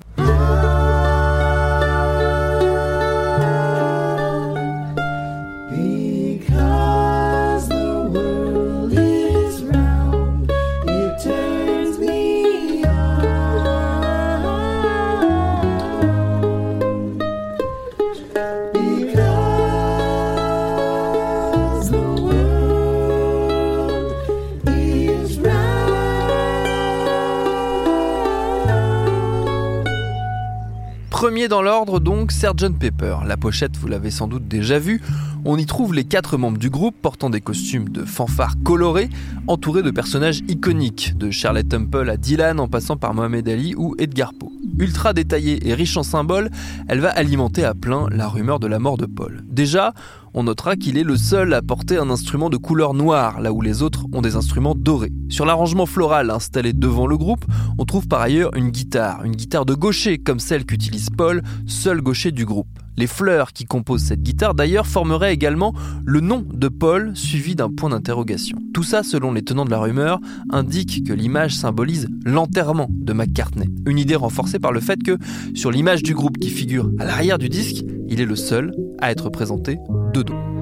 Dans 31.55 31.61
l'ordre 31.61 32.01
donc, 32.01 32.33
Sgt 32.33 32.77
Pepper. 32.77 33.19
La 33.25 33.37
pochette, 33.37 33.77
vous 33.77 33.87
l'avez 33.87 34.11
sans 34.11 34.27
doute 34.27 34.45
déjà 34.45 34.77
vue. 34.77 35.01
On 35.45 35.57
y 35.57 35.65
trouve 35.65 35.93
les 35.93 36.03
quatre 36.03 36.35
membres 36.35 36.57
du 36.57 36.69
groupe 36.69 36.97
portant 37.01 37.29
des 37.29 37.39
costumes 37.39 37.87
de 37.87 38.03
fanfare 38.03 38.55
colorés, 38.65 39.09
entourés 39.47 39.81
de 39.81 39.89
personnages 39.89 40.41
iconiques, 40.49 41.17
de 41.17 41.31
Charlotte 41.31 41.69
Temple 41.69 42.09
à 42.09 42.17
Dylan 42.17 42.59
en 42.59 42.67
passant 42.67 42.97
par 42.97 43.13
Mohamed 43.13 43.47
Ali 43.47 43.73
ou 43.73 43.95
Edgar 43.99 44.33
Poe. 44.37 44.51
Ultra 44.79 45.13
détaillée 45.13 45.65
et 45.65 45.73
riche 45.73 45.95
en 45.95 46.03
symboles, 46.03 46.49
elle 46.89 46.99
va 46.99 47.11
alimenter 47.11 47.63
à 47.63 47.73
plein 47.73 48.07
la 48.11 48.27
rumeur 48.27 48.59
de 48.59 48.67
la 48.67 48.79
mort 48.79 48.97
de 48.97 49.05
Paul. 49.05 49.45
Déjà, 49.47 49.93
on 50.35 50.43
notera 50.43 50.75
qu'il 50.75 50.97
est 50.97 51.03
le 51.03 51.15
seul 51.15 51.53
à 51.53 51.61
porter 51.61 51.97
un 51.97 52.09
instrument 52.09 52.49
de 52.49 52.57
couleur 52.57 52.93
noire, 52.93 53.39
là 53.39 53.53
où 53.53 53.61
les 53.61 53.81
autres 53.81 54.05
ont 54.11 54.21
des 54.21 54.35
instruments 54.35 54.75
dorés. 54.75 55.13
Sur 55.29 55.45
l'arrangement 55.45 55.85
floral 55.85 56.29
installé 56.29 56.73
devant 56.73 57.07
le 57.07 57.17
groupe, 57.17 57.45
on 57.79 57.85
trouve 57.85 58.07
par 58.07 58.21
ailleurs 58.21 58.53
une 58.55 58.69
guitare, 58.69 59.23
une 59.23 59.35
guitare 59.35 59.65
de 59.65 59.73
gaucher 59.73 60.17
comme 60.17 60.41
celle 60.41 60.65
qu'utilise 60.65 61.09
Paul, 61.09 61.41
seul 61.65 62.01
gaucher 62.01 62.31
du 62.31 62.45
groupe. 62.45 62.84
Les 62.97 63.07
fleurs 63.07 63.51
qui 63.53 63.65
composent 63.65 64.03
cette 64.03 64.23
guitare 64.23 64.55
d'ailleurs 64.55 64.87
formeraient 64.87 65.33
également 65.33 65.73
le 66.05 66.21
nom 66.21 66.45
de 66.49 66.67
Paul 66.67 67.15
suivi 67.15 67.55
d'un 67.55 67.69
point 67.69 67.89
d'interrogation. 67.89 68.57
Tout 68.73 68.83
ça, 68.83 69.03
selon 69.03 69.33
les 69.33 69.43
tenants 69.43 69.65
de 69.65 69.71
la 69.71 69.79
rumeur, 69.79 70.19
indique 70.49 71.05
que 71.05 71.13
l'image 71.13 71.55
symbolise 71.55 72.07
l'enterrement 72.23 72.87
de 72.89 73.13
McCartney. 73.13 73.69
Une 73.85 73.99
idée 73.99 74.15
renforcée 74.15 74.59
par 74.59 74.71
le 74.71 74.79
fait 74.79 75.01
que 75.03 75.17
sur 75.53 75.71
l'image 75.71 76.03
du 76.03 76.13
groupe 76.13 76.37
qui 76.37 76.49
figure 76.49 76.89
à 76.99 77.05
l'arrière 77.05 77.37
du 77.37 77.49
disque, 77.49 77.83
il 78.07 78.21
est 78.21 78.25
le 78.25 78.35
seul 78.35 78.73
à 79.01 79.11
être 79.11 79.29
présenté 79.29 79.77
de 80.13 80.21
dos. 80.21 80.54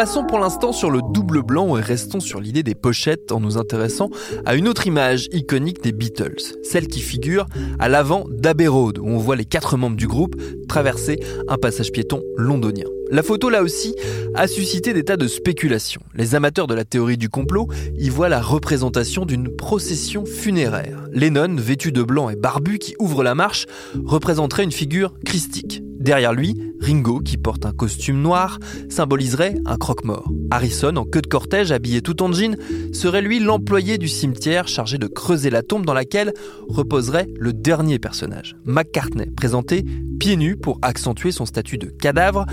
Passons 0.00 0.24
pour 0.24 0.38
l'instant 0.38 0.72
sur 0.72 0.90
le 0.90 1.02
double 1.12 1.42
blanc 1.42 1.76
et 1.76 1.82
restons 1.82 2.20
sur 2.20 2.40
l'idée 2.40 2.62
des 2.62 2.74
pochettes 2.74 3.32
en 3.32 3.38
nous 3.38 3.58
intéressant 3.58 4.08
à 4.46 4.54
une 4.54 4.66
autre 4.66 4.86
image 4.86 5.28
iconique 5.30 5.82
des 5.82 5.92
Beatles, 5.92 6.40
celle 6.62 6.88
qui 6.88 7.00
figure 7.00 7.44
à 7.78 7.90
l'avant 7.90 8.24
d'Abbey 8.30 8.66
Road, 8.66 8.96
où 8.96 9.06
on 9.06 9.18
voit 9.18 9.36
les 9.36 9.44
quatre 9.44 9.76
membres 9.76 9.98
du 9.98 10.08
groupe 10.08 10.36
traverser 10.70 11.20
un 11.48 11.58
passage 11.58 11.92
piéton 11.92 12.22
londonien. 12.38 12.86
La 13.10 13.22
photo, 13.22 13.50
là 13.50 13.62
aussi, 13.62 13.94
a 14.34 14.46
suscité 14.46 14.94
des 14.94 15.04
tas 15.04 15.18
de 15.18 15.28
spéculations. 15.28 16.00
Les 16.14 16.34
amateurs 16.34 16.66
de 16.66 16.74
la 16.74 16.86
théorie 16.86 17.18
du 17.18 17.28
complot 17.28 17.68
y 17.98 18.08
voient 18.08 18.30
la 18.30 18.40
représentation 18.40 19.26
d'une 19.26 19.54
procession 19.54 20.24
funéraire. 20.24 21.04
Lennon, 21.12 21.56
vêtu 21.56 21.92
de 21.92 22.02
blanc 22.02 22.30
et 22.30 22.36
barbu, 22.36 22.78
qui 22.78 22.94
ouvre 23.00 23.22
la 23.22 23.34
marche, 23.34 23.66
représenterait 24.06 24.64
une 24.64 24.72
figure 24.72 25.12
christique. 25.26 25.82
Derrière 26.00 26.32
lui, 26.32 26.56
Ringo, 26.80 27.20
qui 27.20 27.36
porte 27.36 27.66
un 27.66 27.72
costume 27.72 28.22
noir, 28.22 28.58
symboliserait 28.88 29.56
un 29.66 29.76
croque-mort. 29.76 30.30
Harrison, 30.50 30.96
en 30.96 31.04
queue 31.04 31.20
de 31.20 31.26
cortège, 31.26 31.72
habillé 31.72 32.00
tout 32.00 32.22
en 32.22 32.32
jean, 32.32 32.56
serait 32.94 33.20
lui 33.20 33.38
l'employé 33.38 33.98
du 33.98 34.08
cimetière 34.08 34.66
chargé 34.66 34.96
de 34.96 35.06
creuser 35.06 35.50
la 35.50 35.62
tombe 35.62 35.84
dans 35.84 35.92
laquelle 35.92 36.32
reposerait 36.68 37.28
le 37.38 37.52
dernier 37.52 37.98
personnage. 37.98 38.56
McCartney, 38.64 39.26
présenté 39.26 39.84
pieds 40.20 40.36
nus 40.36 40.56
pour 40.56 40.78
accentuer 40.82 41.32
son 41.32 41.46
statut 41.46 41.78
de 41.78 41.86
cadavre. 41.86 42.44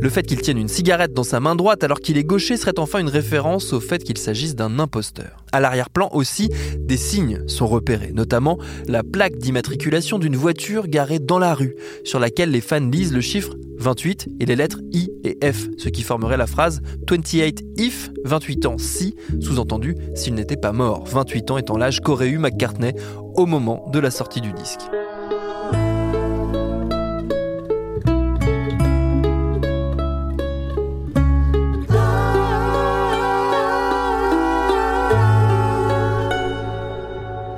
Le 0.00 0.08
fait 0.08 0.22
qu'il 0.22 0.40
tienne 0.40 0.58
une 0.58 0.68
cigarette 0.68 1.12
dans 1.12 1.24
sa 1.24 1.40
main 1.40 1.56
droite 1.56 1.82
alors 1.82 2.00
qu'il 2.00 2.18
est 2.18 2.24
gaucher 2.24 2.56
serait 2.56 2.78
enfin 2.78 3.00
une 3.00 3.08
référence 3.08 3.72
au 3.72 3.80
fait 3.80 4.04
qu'il 4.04 4.16
s'agisse 4.16 4.54
d'un 4.54 4.78
imposteur. 4.78 5.44
À 5.52 5.60
l'arrière-plan 5.60 6.08
aussi, 6.12 6.50
des 6.78 6.96
signes 6.96 7.42
sont 7.48 7.66
repérés, 7.66 8.12
notamment 8.14 8.58
la 8.86 9.02
plaque 9.02 9.38
d'immatriculation 9.38 10.18
d'une 10.18 10.36
voiture 10.36 10.86
garée 10.86 11.18
dans 11.18 11.38
la 11.38 11.52
rue, 11.52 11.74
sur 12.04 12.20
laquelle 12.20 12.50
les 12.50 12.60
fans 12.60 12.80
le 13.04 13.20
chiffre 13.20 13.54
28 13.78 14.28
et 14.40 14.46
les 14.46 14.56
lettres 14.56 14.80
I 14.92 15.10
et 15.22 15.38
F, 15.52 15.68
ce 15.76 15.90
qui 15.90 16.02
formerait 16.02 16.38
la 16.38 16.46
phrase 16.46 16.80
28 17.08 17.62
if, 17.76 18.10
28 18.24 18.66
ans 18.66 18.78
si, 18.78 19.14
sous-entendu 19.40 19.94
s'il 20.14 20.34
n'était 20.34 20.56
pas 20.56 20.72
mort, 20.72 21.04
28 21.06 21.50
ans 21.50 21.58
étant 21.58 21.76
l'âge 21.76 22.00
qu'aurait 22.00 22.28
eu 22.28 22.38
McCartney 22.38 22.94
au 23.34 23.44
moment 23.44 23.84
de 23.92 23.98
la 23.98 24.10
sortie 24.10 24.40
du 24.40 24.52
disque. 24.52 24.80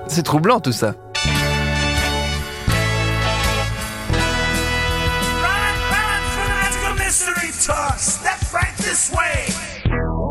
C'est 0.09 0.25
troublant 0.25 0.59
tout 0.59 0.73
ça. 0.73 0.97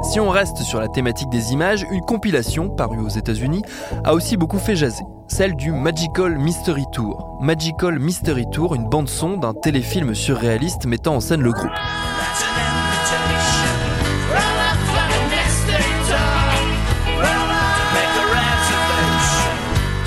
Si 0.03 0.19
on 0.19 0.29
reste 0.29 0.57
sur 0.63 0.79
la 0.79 0.87
thématique 0.87 1.29
des 1.29 1.51
images, 1.51 1.85
une 1.91 2.01
compilation 2.01 2.69
parue 2.69 2.99
aux 2.99 3.09
États-Unis 3.09 3.61
a 4.03 4.13
aussi 4.13 4.37
beaucoup 4.37 4.57
fait 4.57 4.75
jaser, 4.75 5.03
celle 5.27 5.55
du 5.55 5.71
Magical 5.71 6.37
Mystery 6.37 6.85
Tour. 6.91 7.37
Magical 7.41 7.99
Mystery 7.99 8.45
Tour, 8.51 8.75
une 8.75 8.89
bande 8.89 9.09
son 9.09 9.37
d'un 9.37 9.53
téléfilm 9.53 10.15
surréaliste 10.15 10.85
mettant 10.85 11.15
en 11.15 11.19
scène 11.19 11.41
le 11.41 11.51
groupe. 11.51 11.71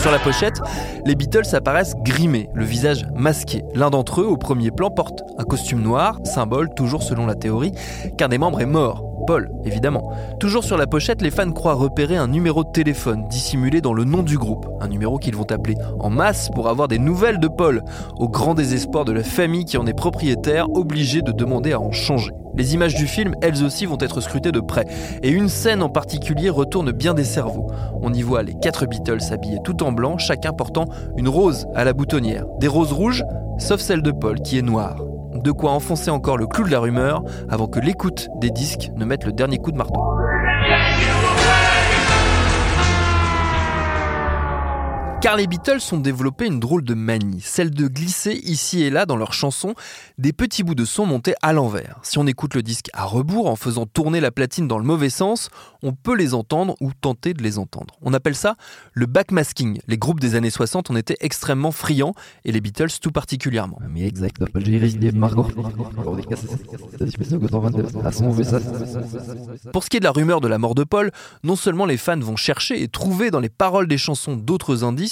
Sur 0.01 0.11
la 0.11 0.19
pochette, 0.19 0.63
les 1.05 1.15
Beatles 1.15 1.55
apparaissent 1.55 1.95
grimés, 1.97 2.49
le 2.55 2.65
visage 2.65 3.07
masqué. 3.15 3.63
L'un 3.75 3.91
d'entre 3.91 4.23
eux, 4.23 4.27
au 4.27 4.39
premier 4.39 4.71
plan, 4.71 4.91
porte 4.91 5.23
un 5.37 5.45
costume 5.45 5.83
noir, 5.83 6.19
symbole, 6.25 6.73
toujours 6.75 7.03
selon 7.03 7.27
la 7.27 7.35
théorie, 7.35 7.73
qu'un 8.17 8.29
des 8.29 8.39
membres 8.39 8.63
est 8.63 8.67
mort. 8.67 9.05
Paul, 9.27 9.51
évidemment. 9.67 10.11
Toujours 10.41 10.65
sur 10.65 10.79
la 10.79 10.87
pochette, 10.87 11.21
les 11.21 11.31
fans 11.31 11.53
croient 11.53 11.75
repérer 11.75 12.17
un 12.17 12.29
numéro 12.29 12.65
de 12.65 12.71
téléphone 12.71 13.29
dissimulé 13.29 13.83
dans 13.83 13.93
le 13.93 14.05
nom 14.05 14.23
du 14.23 14.39
groupe. 14.39 14.67
Un 14.81 14.89
numéro 14.89 15.19
qu'ils 15.19 15.37
vont 15.37 15.51
appeler 15.51 15.77
en 15.99 16.09
masse 16.09 16.49
pour 16.55 16.71
avoir 16.71 16.89
des 16.89 16.99
nouvelles 16.99 17.39
de 17.39 17.49
Paul, 17.49 17.83
au 18.17 18.31
grand 18.31 18.55
désespoir 18.55 19.05
de 19.05 19.13
la 19.13 19.23
famille 19.23 19.67
qui 19.67 19.77
en 19.77 19.87
est 19.87 19.93
propriétaire, 19.93 20.73
obligée 20.73 21.21
de 21.21 21.33
demander 21.33 21.73
à 21.73 21.81
en 21.81 21.93
changer. 21.93 22.33
Les 22.55 22.75
images 22.75 22.95
du 22.95 23.07
film, 23.07 23.35
elles 23.43 23.65
aussi, 23.65 23.87
vont 23.87 23.99
être 24.01 24.21
scrutées 24.21 24.53
de 24.53 24.61
près. 24.61 24.87
Et 25.23 25.31
une 25.31 25.49
scène 25.49 25.83
en 25.83 25.89
particulier 25.89 26.51
retourne 26.51 26.93
bien 26.93 27.15
des 27.15 27.25
cerveaux. 27.25 27.71
On 28.03 28.13
y 28.13 28.23
voit 28.23 28.43
les 28.43 28.55
quatre 28.55 28.87
Beatles 28.87 29.33
habillés 29.33 29.61
tout 29.65 29.83
en 29.83 29.93
blanc, 29.93 30.19
chacun 30.19 30.53
portant 30.53 30.87
une 31.17 31.29
rose 31.29 31.67
à 31.75 31.85
la 31.85 31.93
boutonnière. 31.93 32.45
Des 32.59 32.69
roses 32.69 32.93
rouges, 32.93 33.25
sauf 33.59 33.81
celle 33.81 34.03
de 34.03 34.11
Paul 34.11 34.41
qui 34.41 34.59
est 34.59 34.63
noire. 34.63 34.97
De 35.35 35.53
quoi 35.53 35.71
enfoncer 35.71 36.11
encore 36.11 36.37
le 36.37 36.47
clou 36.47 36.65
de 36.65 36.71
la 36.71 36.81
rumeur 36.81 37.23
avant 37.49 37.67
que 37.67 37.81
l'écoute 37.81 38.29
des 38.41 38.51
disques 38.51 38.91
ne 38.97 39.05
mette 39.05 39.25
le 39.25 39.33
dernier 39.33 39.59
coup 39.59 39.73
de 39.73 39.79
marteau. 39.79 40.03
Car 45.21 45.37
les 45.37 45.47
Beatles 45.47 45.81
ont 45.93 45.99
développé 45.99 46.47
une 46.47 46.61
drôle 46.61 46.83
de 46.83 46.95
manie, 46.95 47.43
celle 47.43 47.71
de 47.71 47.89
glisser 47.89 48.41
ici 48.43 48.83
et 48.83 48.89
là 48.89 49.05
dans 49.05 49.17
leurs 49.17 49.35
chansons 49.35 49.75
des 50.17 50.33
petits 50.33 50.63
bouts 50.63 50.75
de 50.75 50.87
son 50.87 51.05
montés 51.05 51.35
à 51.43 51.53
l'envers. 51.53 51.99
Si 52.03 52.17
on 52.17 52.27
écoute 52.27 52.55
le 52.55 52.63
disque 52.63 52.89
à 52.95 53.05
rebours 53.05 53.47
en 53.47 53.55
faisant 53.55 53.85
tourner 53.85 54.21
la 54.21 54.31
platine 54.31 54.67
dans 54.67 54.79
le 54.79 54.85
mauvais 54.85 55.11
sens, 55.11 55.51
on 55.83 55.93
peut 55.93 56.17
les 56.17 56.33
entendre 56.33 56.75
ou 56.81 56.93
tenter 56.99 57.35
de 57.35 57.43
les 57.43 57.59
entendre. 57.59 57.97
On 58.01 58.15
appelle 58.15 58.35
ça 58.35 58.57
le 58.95 59.05
backmasking. 59.05 59.81
Les 59.89 59.99
groupes 59.99 60.21
des 60.21 60.37
années 60.37 60.49
60 60.49 60.91
en 60.91 60.97
étaient 60.97 61.19
extrêmement 61.21 61.71
friands 61.71 62.15
et 62.47 62.53
les 62.53 62.63
Beatles 62.63 62.99
tout 63.03 63.13
particulièrement. 63.13 63.79
Pour 69.73 69.85
ce 69.85 69.91
qui 69.91 69.97
est 69.99 70.01
de 70.01 70.05
la 70.05 70.13
rumeur 70.13 70.41
de 70.41 70.49
la 70.49 70.57
mort 70.57 70.75
de 70.75 70.85
Paul, 70.85 71.11
non 71.45 71.57
seulement 71.57 71.85
les 71.85 71.99
fans 71.99 72.19
vont 72.19 72.37
chercher 72.37 72.83
et 72.83 72.89
trouver 72.89 73.31
dans 73.31 73.41
les 73.41 73.51
paroles 73.51 73.87
des 73.87 73.99
chansons 73.99 74.37
d'autres 74.37 74.83
indices, 74.83 75.10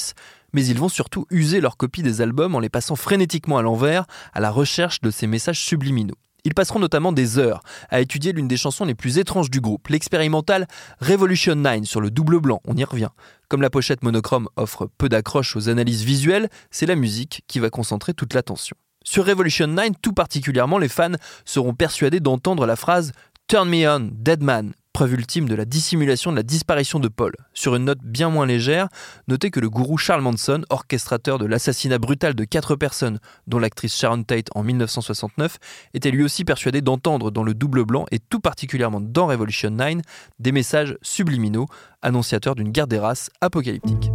mais 0.52 0.64
ils 0.64 0.78
vont 0.78 0.88
surtout 0.88 1.26
user 1.30 1.60
leur 1.60 1.76
copie 1.76 2.02
des 2.02 2.20
albums 2.20 2.54
en 2.54 2.60
les 2.60 2.68
passant 2.68 2.96
frénétiquement 2.96 3.58
à 3.58 3.62
l'envers 3.62 4.06
à 4.32 4.40
la 4.40 4.50
recherche 4.50 5.00
de 5.00 5.10
ces 5.10 5.26
messages 5.26 5.60
subliminaux. 5.60 6.16
Ils 6.44 6.54
passeront 6.54 6.78
notamment 6.78 7.12
des 7.12 7.38
heures 7.38 7.60
à 7.90 8.00
étudier 8.00 8.32
l'une 8.32 8.48
des 8.48 8.56
chansons 8.56 8.84
les 8.84 8.94
plus 8.94 9.18
étranges 9.18 9.50
du 9.50 9.60
groupe, 9.60 9.88
l'expérimental 9.88 10.66
Revolution 11.00 11.54
9 11.56 11.84
sur 11.84 12.00
le 12.00 12.10
double 12.10 12.40
blanc, 12.40 12.60
on 12.64 12.76
y 12.76 12.84
revient. 12.84 13.10
Comme 13.48 13.60
la 13.60 13.70
pochette 13.70 14.02
monochrome 14.02 14.48
offre 14.56 14.88
peu 14.98 15.08
d'accroche 15.08 15.56
aux 15.56 15.68
analyses 15.68 16.04
visuelles, 16.04 16.48
c'est 16.70 16.86
la 16.86 16.94
musique 16.94 17.42
qui 17.48 17.58
va 17.58 17.70
concentrer 17.70 18.14
toute 18.14 18.34
l'attention. 18.34 18.76
Sur 19.04 19.26
Revolution 19.26 19.66
9, 19.66 19.90
tout 20.00 20.12
particulièrement, 20.12 20.78
les 20.78 20.88
fans 20.88 21.12
seront 21.44 21.74
persuadés 21.74 22.20
d'entendre 22.20 22.66
la 22.66 22.76
phrase 22.76 23.12
Turn 23.48 23.68
me 23.68 23.88
on, 23.88 24.10
dead 24.12 24.42
man, 24.42 24.74
preuve 24.98 25.14
ultime 25.14 25.48
de 25.48 25.54
la 25.54 25.64
dissimulation 25.64 26.32
de 26.32 26.36
la 26.36 26.42
disparition 26.42 26.98
de 26.98 27.06
Paul. 27.06 27.32
Sur 27.54 27.76
une 27.76 27.84
note 27.84 28.00
bien 28.02 28.30
moins 28.30 28.46
légère, 28.46 28.88
notez 29.28 29.52
que 29.52 29.60
le 29.60 29.70
gourou 29.70 29.96
Charles 29.96 30.22
Manson, 30.22 30.62
orchestrateur 30.70 31.38
de 31.38 31.46
l'assassinat 31.46 31.98
brutal 31.98 32.34
de 32.34 32.42
quatre 32.42 32.74
personnes, 32.74 33.20
dont 33.46 33.60
l'actrice 33.60 33.96
Sharon 33.96 34.24
Tate 34.24 34.48
en 34.56 34.64
1969, 34.64 35.58
était 35.94 36.10
lui 36.10 36.24
aussi 36.24 36.44
persuadé 36.44 36.80
d'entendre 36.80 37.30
dans 37.30 37.44
le 37.44 37.54
double 37.54 37.84
blanc 37.84 38.06
et 38.10 38.18
tout 38.18 38.40
particulièrement 38.40 39.00
dans 39.00 39.28
Revolution 39.28 39.70
9 39.70 39.98
des 40.40 40.50
messages 40.50 40.98
subliminaux 41.00 41.66
annonciateurs 42.02 42.56
d'une 42.56 42.72
guerre 42.72 42.88
des 42.88 42.98
races 42.98 43.30
apocalyptique. 43.40 44.10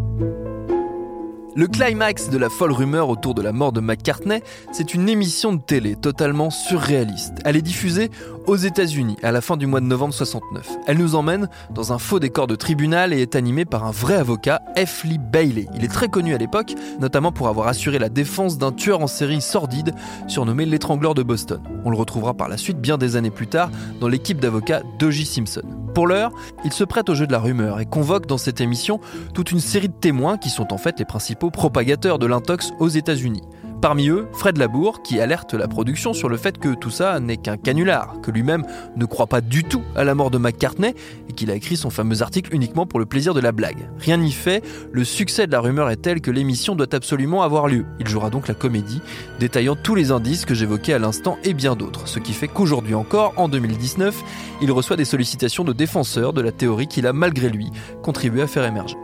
Le 1.56 1.68
climax 1.68 2.32
de 2.32 2.40
la 2.40 2.50
folle 2.50 2.72
rumeur 2.72 3.10
autour 3.10 3.36
de 3.36 3.42
la 3.44 3.52
mort 3.52 3.72
de 3.72 3.80
McCartney, 3.80 4.42
c'est 4.72 4.96
une 4.96 5.08
émission 5.08 5.54
de 5.54 5.62
télé 5.62 5.96
totalement 5.96 6.50
surréaliste. 6.50 7.36
Elle 7.46 7.56
est 7.56 7.62
diffusée 7.62 8.10
aux 8.48 8.56
États-Unis 8.56 9.18
à 9.22 9.32
la 9.32 9.40
fin 9.40 9.56
du 9.56 9.68
mois 9.68 9.80
de 9.80 9.86
novembre 9.86 10.16
69. 10.16 10.68
Elle 10.88 10.98
nous 10.98 11.14
emmène 11.14 11.50
dans 11.70 11.94
un 11.94 12.00
faux 12.00 12.20
décor 12.20 12.48
de 12.48 12.56
tribunal 12.56 13.14
et 13.14 13.22
est 13.22 13.36
animée 13.36 13.66
par 13.66 13.84
un 13.84 13.92
vrai 13.92 14.16
avocat, 14.16 14.64
F. 14.84 15.04
Lee 15.04 15.20
Bailey. 15.20 15.68
Il 15.76 15.86
est 15.86 15.94
très 15.94 16.08
connu 16.08 16.34
à 16.34 16.40
l'époque, 16.40 16.74
notamment 17.00 17.32
pour 17.32 17.48
avoir 17.48 17.68
assuré 17.68 18.00
la 18.00 18.10
défense 18.10 18.58
d'un 18.58 18.72
tueur 18.72 19.02
en 19.02 19.08
série 19.08 19.40
sordide 19.40 19.94
surnommé 20.28 20.66
l'étrangleur 20.66 21.14
de 21.14 21.22
Boston. 21.22 21.62
On 21.86 21.92
le 21.92 21.98
retrouvera 21.98 22.34
par 22.34 22.50
la 22.50 22.58
suite 22.58 22.82
bien 22.82 22.98
des 22.98 23.16
années 23.16 23.30
plus 23.30 23.48
tard 23.48 23.70
dans 24.00 24.08
l'équipe 24.08 24.40
d'avocats 24.40 24.82
d'O.J. 24.98 25.28
Simpson. 25.28 25.83
Pour 25.94 26.08
l'heure, 26.08 26.32
il 26.66 26.74
se 26.74 26.84
prête 26.84 27.10
au 27.10 27.16
jeu 27.16 27.28
de 27.28 27.32
la 27.32 27.40
rumeur 27.40 27.80
et 27.80 27.86
convoque 27.86 28.26
dans 28.26 28.40
cette 28.40 28.62
émission 28.62 29.00
toute 29.36 29.52
une 29.52 29.60
série 29.60 29.90
de 29.90 29.94
témoins 29.94 30.38
qui 30.38 30.50
sont 30.50 30.74
en 30.74 30.78
fait 30.78 30.98
les 30.98 31.06
principaux 31.06 31.52
propagateurs 31.52 32.18
de 32.18 32.26
l'intox 32.26 32.72
aux 32.80 32.90
États-Unis. 32.90 33.44
Parmi 33.84 34.08
eux, 34.08 34.28
Fred 34.32 34.58
Labour, 34.58 35.02
qui 35.02 35.20
alerte 35.20 35.54
la 35.54 35.68
production 35.68 36.14
sur 36.14 36.30
le 36.30 36.38
fait 36.38 36.58
que 36.58 36.74
tout 36.74 36.90
ça 36.90 37.20
n'est 37.20 37.36
qu'un 37.36 37.58
canular, 37.58 38.16
que 38.22 38.32
lui-même 38.32 38.64
ne 38.96 39.04
croit 39.04 39.28
pas 39.28 39.42
du 39.42 39.66
tout 39.66 39.82
à 39.98 40.06
la 40.06 40.16
mort 40.16 40.32
de 40.32 40.38
McCartney 40.38 40.96
et 41.30 41.34
qu'il 41.34 41.52
a 41.52 41.56
écrit 41.56 41.76
son 41.76 41.90
fameux 41.90 42.22
article 42.22 42.56
uniquement 42.56 42.86
pour 42.86 42.98
le 42.98 43.06
plaisir 43.06 43.34
de 43.34 43.42
la 43.42 43.52
blague. 43.52 43.90
Rien 44.00 44.16
n'y 44.16 44.32
fait, 44.32 44.64
le 44.94 45.04
succès 45.04 45.48
de 45.48 45.52
la 45.52 45.60
rumeur 45.60 45.90
est 45.90 45.98
tel 45.98 46.22
que 46.22 46.32
l'émission 46.32 46.76
doit 46.78 46.96
absolument 46.96 47.44
avoir 47.44 47.68
lieu. 47.68 47.86
Il 48.00 48.08
jouera 48.08 48.30
donc 48.30 48.48
la 48.48 48.54
comédie, 48.54 49.02
détaillant 49.42 49.76
tous 49.76 49.96
les 49.96 50.12
indices 50.12 50.46
que 50.46 50.56
j'évoquais 50.56 50.94
à 50.94 51.00
l'instant 51.00 51.38
et 51.44 51.54
bien 51.54 51.76
d'autres, 51.76 52.08
ce 52.08 52.20
qui 52.20 52.32
fait 52.32 52.48
qu'aujourd'hui 52.48 52.96
encore, 52.96 53.34
en 53.36 53.50
2019, 53.50 54.16
il 54.62 54.72
reçoit 54.72 54.96
des 54.96 55.04
sollicitations 55.04 55.66
de 55.66 55.74
défenseurs 55.74 56.32
de 56.32 56.40
la 56.40 56.54
théorie 56.54 56.88
qu'il 56.88 57.06
a 57.06 57.12
malgré 57.12 57.50
lui 57.50 57.70
contribué 58.02 58.44
à 58.44 58.48
faire 58.48 58.64
émerger. 58.64 58.96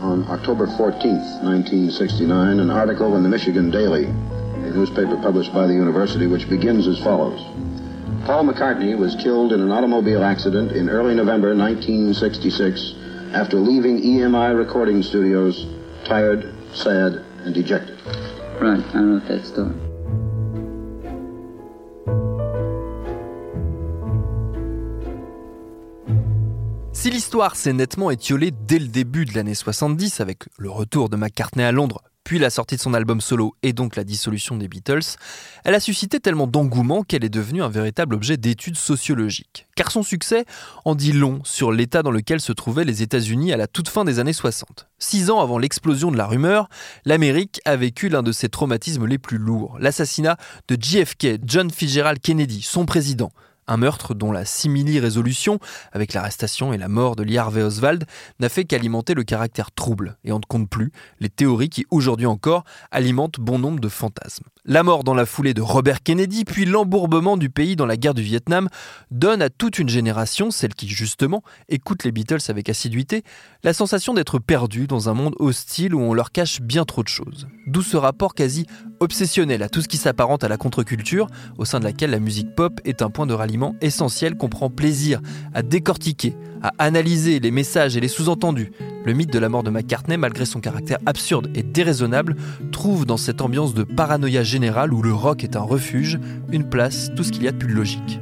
On 0.00 0.26
October 0.28 0.66
14th, 0.66 1.42
1969, 1.42 2.60
an 2.60 2.70
article 2.70 3.16
in 3.16 3.22
the 3.22 3.28
Michigan 3.28 3.70
Daily, 3.70 4.04
a 4.04 4.70
newspaper 4.70 5.16
published 5.16 5.52
by 5.52 5.66
the 5.66 5.72
university, 5.72 6.26
which 6.26 6.48
begins 6.48 6.86
as 6.86 6.98
follows. 6.98 7.40
Paul 8.24 8.44
McCartney 8.44 8.98
was 8.98 9.14
killed 9.16 9.52
in 9.52 9.60
an 9.60 9.70
automobile 9.70 10.24
accident 10.24 10.72
in 10.72 10.88
early 10.88 11.14
November 11.14 11.54
1966 11.54 12.94
after 13.32 13.56
leaving 13.56 14.00
EMI 14.00 14.56
recording 14.56 15.02
studios 15.02 15.66
tired, 16.04 16.52
sad, 16.72 17.24
and 17.44 17.54
dejected. 17.54 17.98
Right, 18.60 18.82
I 18.94 18.98
wrote 18.98 19.28
that 19.28 19.44
story. 19.44 19.85
S'est 27.54 27.72
nettement 27.72 28.10
étiolée 28.10 28.50
dès 28.50 28.78
le 28.78 28.88
début 28.88 29.26
de 29.26 29.34
l'année 29.34 29.54
70 29.54 30.20
avec 30.20 30.44
le 30.56 30.70
retour 30.70 31.10
de 31.10 31.16
McCartney 31.16 31.64
à 31.64 31.70
Londres, 31.70 32.02
puis 32.24 32.38
la 32.38 32.50
sortie 32.50 32.76
de 32.76 32.80
son 32.80 32.94
album 32.94 33.20
solo 33.20 33.54
et 33.62 33.74
donc 33.74 33.94
la 33.94 34.04
dissolution 34.04 34.56
des 34.56 34.68
Beatles, 34.68 35.16
elle 35.64 35.74
a 35.74 35.80
suscité 35.80 36.18
tellement 36.18 36.46
d'engouement 36.46 37.02
qu'elle 37.02 37.24
est 37.24 37.28
devenue 37.28 37.62
un 37.62 37.68
véritable 37.68 38.14
objet 38.14 38.38
d'étude 38.38 38.76
sociologique. 38.76 39.66
Car 39.76 39.92
son 39.92 40.02
succès 40.02 40.46
en 40.84 40.94
dit 40.94 41.12
long 41.12 41.40
sur 41.44 41.72
l'état 41.72 42.02
dans 42.02 42.10
lequel 42.10 42.40
se 42.40 42.52
trouvaient 42.52 42.84
les 42.84 43.02
États-Unis 43.02 43.52
à 43.52 43.58
la 43.58 43.66
toute 43.66 43.90
fin 43.90 44.04
des 44.04 44.18
années 44.18 44.32
60. 44.32 44.88
Six 44.98 45.30
ans 45.30 45.40
avant 45.40 45.58
l'explosion 45.58 46.10
de 46.10 46.16
la 46.16 46.26
rumeur, 46.26 46.68
l'Amérique 47.04 47.60
a 47.66 47.76
vécu 47.76 48.08
l'un 48.08 48.22
de 48.22 48.32
ses 48.32 48.48
traumatismes 48.48 49.06
les 49.06 49.18
plus 49.18 49.38
lourds, 49.38 49.76
l'assassinat 49.78 50.38
de 50.68 50.76
JFK, 50.80 51.40
John 51.44 51.70
Fitzgerald 51.70 52.20
Kennedy, 52.20 52.62
son 52.62 52.86
président. 52.86 53.30
Un 53.68 53.76
meurtre 53.76 54.14
dont 54.14 54.32
la 54.32 54.44
simili-résolution, 54.44 55.58
avec 55.92 56.12
l'arrestation 56.12 56.72
et 56.72 56.78
la 56.78 56.88
mort 56.88 57.16
de 57.16 57.22
Lee 57.22 57.38
Harvey 57.38 57.62
Oswald, 57.62 58.04
n'a 58.38 58.48
fait 58.48 58.64
qu'alimenter 58.64 59.14
le 59.14 59.24
caractère 59.24 59.72
trouble, 59.72 60.16
et 60.24 60.32
on 60.32 60.38
ne 60.38 60.44
compte 60.44 60.68
plus 60.68 60.92
les 61.20 61.28
théories 61.28 61.68
qui, 61.68 61.86
aujourd'hui 61.90 62.26
encore, 62.26 62.64
alimentent 62.90 63.40
bon 63.40 63.58
nombre 63.58 63.80
de 63.80 63.88
fantasmes. 63.88 64.46
La 64.68 64.82
mort 64.82 65.04
dans 65.04 65.14
la 65.14 65.26
foulée 65.26 65.54
de 65.54 65.62
Robert 65.62 66.02
Kennedy, 66.02 66.44
puis 66.44 66.64
l'embourbement 66.64 67.36
du 67.36 67.50
pays 67.50 67.76
dans 67.76 67.86
la 67.86 67.96
guerre 67.96 68.14
du 68.14 68.22
Vietnam, 68.22 68.68
donne 69.12 69.40
à 69.40 69.48
toute 69.48 69.78
une 69.78 69.88
génération, 69.88 70.50
celle 70.50 70.74
qui 70.74 70.88
justement 70.88 71.44
écoute 71.68 72.02
les 72.02 72.10
Beatles 72.10 72.40
avec 72.48 72.68
assiduité, 72.68 73.22
la 73.62 73.72
sensation 73.72 74.12
d'être 74.12 74.40
perdu 74.40 74.88
dans 74.88 75.08
un 75.08 75.14
monde 75.14 75.36
hostile 75.38 75.94
où 75.94 76.00
on 76.00 76.14
leur 76.14 76.32
cache 76.32 76.60
bien 76.60 76.84
trop 76.84 77.04
de 77.04 77.08
choses. 77.08 77.46
D'où 77.68 77.80
ce 77.80 77.96
rapport 77.96 78.34
quasi 78.34 78.66
obsessionnel 78.98 79.62
à 79.62 79.68
tout 79.68 79.82
ce 79.82 79.88
qui 79.88 79.98
s'apparente 79.98 80.42
à 80.42 80.48
la 80.48 80.56
contre-culture, 80.56 81.28
au 81.58 81.64
sein 81.64 81.78
de 81.78 81.84
laquelle 81.84 82.10
la 82.10 82.18
musique 82.18 82.52
pop 82.56 82.80
est 82.84 83.02
un 83.02 83.10
point 83.10 83.26
de 83.26 83.34
ralliement 83.34 83.76
essentiel 83.80 84.36
qu'on 84.36 84.48
prend 84.48 84.68
plaisir 84.68 85.20
à 85.54 85.62
décortiquer, 85.62 86.34
à 86.62 86.72
analyser 86.78 87.38
les 87.38 87.52
messages 87.52 87.96
et 87.96 88.00
les 88.00 88.08
sous-entendus. 88.08 88.72
Le 89.04 89.12
mythe 89.12 89.32
de 89.32 89.38
la 89.38 89.48
mort 89.48 89.62
de 89.62 89.70
McCartney, 89.70 90.16
malgré 90.16 90.44
son 90.44 90.58
caractère 90.58 90.98
absurde 91.06 91.48
et 91.54 91.62
déraisonnable, 91.62 92.34
trouve 92.72 93.06
dans 93.06 93.16
cette 93.16 93.40
ambiance 93.40 93.72
de 93.72 93.84
paranoïa 93.84 94.42
générale 94.56 94.94
où 94.94 95.02
le 95.02 95.12
rock 95.12 95.44
est 95.44 95.54
un 95.54 95.60
refuge, 95.60 96.18
une 96.50 96.64
place, 96.64 97.10
tout 97.14 97.22
ce 97.22 97.30
qu'il 97.30 97.42
y 97.42 97.48
a 97.48 97.52
de 97.52 97.58
plus 97.58 97.74
logique. 97.74 98.20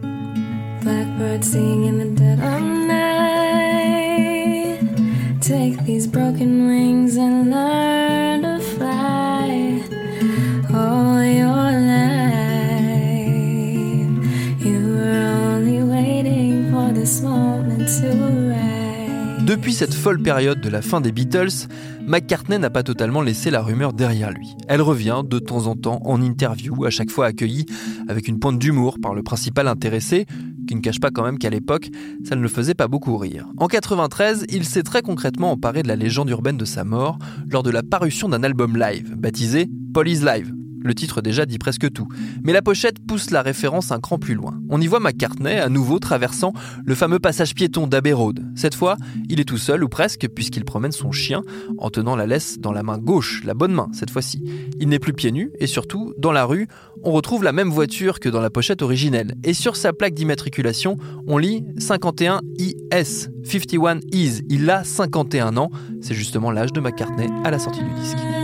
Depuis 19.64 19.72
cette 19.72 19.94
folle 19.94 20.20
période 20.20 20.60
de 20.60 20.68
la 20.68 20.82
fin 20.82 21.00
des 21.00 21.10
Beatles, 21.10 21.68
McCartney 22.06 22.58
n'a 22.58 22.68
pas 22.68 22.82
totalement 22.82 23.22
laissé 23.22 23.50
la 23.50 23.62
rumeur 23.62 23.94
derrière 23.94 24.30
lui. 24.30 24.54
Elle 24.68 24.82
revient 24.82 25.22
de 25.24 25.38
temps 25.38 25.68
en 25.68 25.74
temps 25.74 26.02
en 26.04 26.20
interview, 26.20 26.84
à 26.84 26.90
chaque 26.90 27.10
fois 27.10 27.24
accueillie 27.24 27.64
avec 28.06 28.28
une 28.28 28.38
pointe 28.38 28.58
d'humour 28.58 28.98
par 29.00 29.14
le 29.14 29.22
principal 29.22 29.66
intéressé, 29.66 30.26
qui 30.68 30.74
ne 30.74 30.82
cache 30.82 31.00
pas 31.00 31.10
quand 31.10 31.24
même 31.24 31.38
qu'à 31.38 31.48
l'époque, 31.48 31.88
ça 32.24 32.36
ne 32.36 32.42
le 32.42 32.48
faisait 32.48 32.74
pas 32.74 32.88
beaucoup 32.88 33.16
rire. 33.16 33.46
En 33.56 33.66
93, 33.66 34.44
il 34.50 34.66
s'est 34.66 34.82
très 34.82 35.00
concrètement 35.00 35.52
emparé 35.52 35.82
de 35.82 35.88
la 35.88 35.96
légende 35.96 36.28
urbaine 36.28 36.58
de 36.58 36.66
sa 36.66 36.84
mort 36.84 37.18
lors 37.48 37.62
de 37.62 37.70
la 37.70 37.82
parution 37.82 38.28
d'un 38.28 38.42
album 38.42 38.76
live, 38.76 39.16
baptisé 39.16 39.70
Police 39.94 40.22
Live, 40.22 40.52
le 40.84 40.94
titre 40.94 41.22
déjà 41.22 41.46
dit 41.46 41.58
presque 41.58 41.90
tout. 41.92 42.06
Mais 42.44 42.52
la 42.52 42.62
pochette 42.62 43.04
pousse 43.04 43.30
la 43.30 43.42
référence 43.42 43.90
un 43.90 43.98
cran 43.98 44.18
plus 44.18 44.34
loin. 44.34 44.60
On 44.68 44.80
y 44.80 44.86
voit 44.86 45.00
McCartney 45.00 45.58
à 45.58 45.68
nouveau 45.68 45.98
traversant 45.98 46.52
le 46.84 46.94
fameux 46.94 47.18
passage 47.18 47.54
piéton 47.54 47.86
d'Abbey 47.86 48.12
Road. 48.12 48.44
Cette 48.54 48.74
fois, 48.74 48.96
il 49.28 49.40
est 49.40 49.44
tout 49.44 49.58
seul 49.58 49.82
ou 49.82 49.88
presque 49.88 50.28
puisqu'il 50.28 50.64
promène 50.64 50.92
son 50.92 51.10
chien 51.10 51.42
en 51.78 51.90
tenant 51.90 52.14
la 52.14 52.26
laisse 52.26 52.58
dans 52.58 52.72
la 52.72 52.82
main 52.82 52.98
gauche, 52.98 53.42
la 53.44 53.54
bonne 53.54 53.72
main 53.72 53.88
cette 53.92 54.10
fois-ci. 54.10 54.44
Il 54.78 54.88
n'est 54.88 54.98
plus 54.98 55.12
pieds 55.12 55.32
nus 55.32 55.50
et 55.58 55.66
surtout, 55.66 56.12
dans 56.18 56.32
la 56.32 56.44
rue, 56.44 56.68
on 57.02 57.12
retrouve 57.12 57.42
la 57.42 57.52
même 57.52 57.70
voiture 57.70 58.20
que 58.20 58.28
dans 58.28 58.40
la 58.40 58.50
pochette 58.50 58.82
originelle. 58.82 59.34
Et 59.44 59.54
sur 59.54 59.76
sa 59.76 59.92
plaque 59.92 60.14
d'immatriculation, 60.14 60.96
on 61.26 61.38
lit 61.38 61.64
51 61.78 62.42
IS, 62.58 63.28
51 63.44 64.00
Is. 64.12 64.42
Il 64.48 64.68
a 64.70 64.84
51 64.84 65.56
ans. 65.56 65.70
C'est 66.00 66.14
justement 66.14 66.50
l'âge 66.50 66.72
de 66.72 66.80
McCartney 66.80 67.28
à 67.44 67.50
la 67.50 67.58
sortie 67.58 67.82
du 67.82 67.90
disque. 68.00 68.43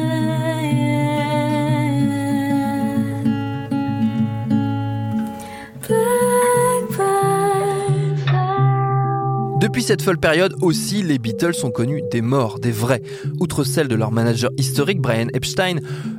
Depuis 9.71 9.85
cette 9.85 10.03
folle 10.03 10.19
période 10.19 10.57
aussi, 10.63 11.01
les 11.01 11.21
Beatles 11.21 11.55
ont 11.63 11.71
connu 11.71 12.03
des 12.11 12.23
morts, 12.23 12.59
des 12.59 12.73
vrais. 12.73 13.03
Outre 13.39 13.63
celle 13.63 13.87
de 13.87 13.95
leur 13.95 14.11
manager 14.11 14.51
historique 14.57 15.01
Brian 15.01 15.29
Epstein 15.33 15.77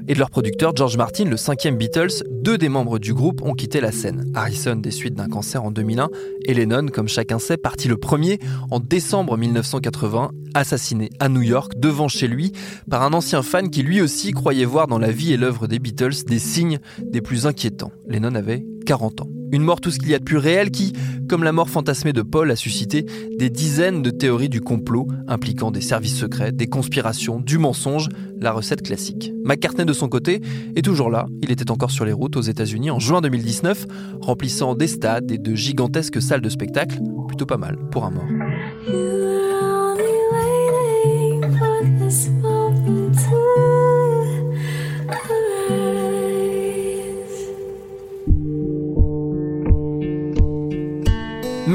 et 0.08 0.14
de 0.14 0.20
leur 0.20 0.30
producteur 0.30 0.74
George 0.74 0.96
Martin, 0.96 1.26
le 1.26 1.36
cinquième 1.36 1.76
Beatles, 1.76 2.24
deux 2.32 2.58
des 2.58 2.70
membres 2.70 2.98
du 2.98 3.14
groupe 3.14 3.42
ont 3.42 3.54
quitté 3.54 3.82
la 3.82 3.92
scène. 3.92 4.32
Harrison 4.36 4.78
des 4.78 4.90
suites 4.90 5.16
d'un 5.16 5.28
cancer 5.28 5.66
en 5.66 5.70
2001 5.70 6.08
et 6.46 6.54
Lennon, 6.54 6.86
comme 6.88 7.10
chacun 7.10 7.40
sait, 7.40 7.58
parti 7.58 7.90
le 7.90 7.98
premier 7.98 8.40
en 8.70 8.80
décembre 8.80 9.36
1980, 9.38 10.32
assassiné 10.54 11.10
à 11.20 11.28
New 11.28 11.42
York 11.42 11.74
devant 11.76 12.08
chez 12.08 12.30
lui 12.30 12.54
par 12.90 13.04
un 13.04 13.12
ancien 13.12 13.42
fan 13.44 13.70
qui 13.70 13.84
lui 13.84 14.00
aussi 14.00 14.32
croyait 14.32 14.64
voir 14.64 14.88
dans 14.88 14.98
la 14.98 15.12
vie 15.12 15.34
et 15.34 15.38
l'œuvre 15.38 15.68
des 15.68 15.80
Beatles 15.80 16.24
des 16.26 16.40
signes 16.40 16.80
des 17.02 17.20
plus 17.20 17.48
inquiétants. 17.48 17.92
Lennon 18.08 18.34
avait 18.34 18.64
40 18.86 19.24
ans. 19.24 19.41
Une 19.52 19.64
mort 19.64 19.82
tout 19.82 19.92
ce 19.92 20.00
qu'il 20.00 20.10
y 20.10 20.16
a 20.16 20.20
de 20.20 20.24
plus 20.24 20.38
réel 20.38 20.72
qui, 20.72 20.94
comme 21.28 21.44
la 21.44 21.52
mort 21.52 21.70
fantasmée 21.70 22.14
de 22.14 22.22
Paul, 22.22 22.52
a 22.52 22.56
suscité 22.56 23.06
des 23.38 23.50
dizaines 23.50 24.02
de 24.02 24.10
théories 24.10 24.50
du 24.50 24.62
complot 24.62 25.08
impliquant 25.28 25.72
des 25.72 25.82
services 25.82 26.18
secrets, 26.18 26.52
des 26.52 26.68
conspirations, 26.68 27.40
du 27.40 27.58
mensonge, 27.58 28.10
la 28.40 28.52
recette 28.52 28.82
classique. 28.82 29.32
McCartney 29.44 29.86
de 29.86 29.94
son 29.94 30.10
côté 30.10 30.42
est 30.76 30.82
toujours 30.82 31.10
là, 31.10 31.28
il 31.42 31.52
était 31.52 31.72
encore 31.72 31.92
sur 31.92 32.06
les 32.06 32.14
routes 32.14 32.38
aux 32.38 32.42
États-Unis 32.42 32.92
en 32.92 33.00
juin 33.00 33.22
2019, 33.22 33.88
remplissant 34.22 34.76
des 34.76 34.88
stades 34.88 35.32
et 35.32 35.38
de 35.38 35.56
gigantesques 35.56 36.22
salles 36.22 36.42
de 36.42 36.50
spectacle, 36.50 37.00
plutôt 37.28 37.46
pas 37.46 37.58
mal 37.58 37.78
pour 37.92 38.06
un 38.06 38.12
mort. 38.12 38.28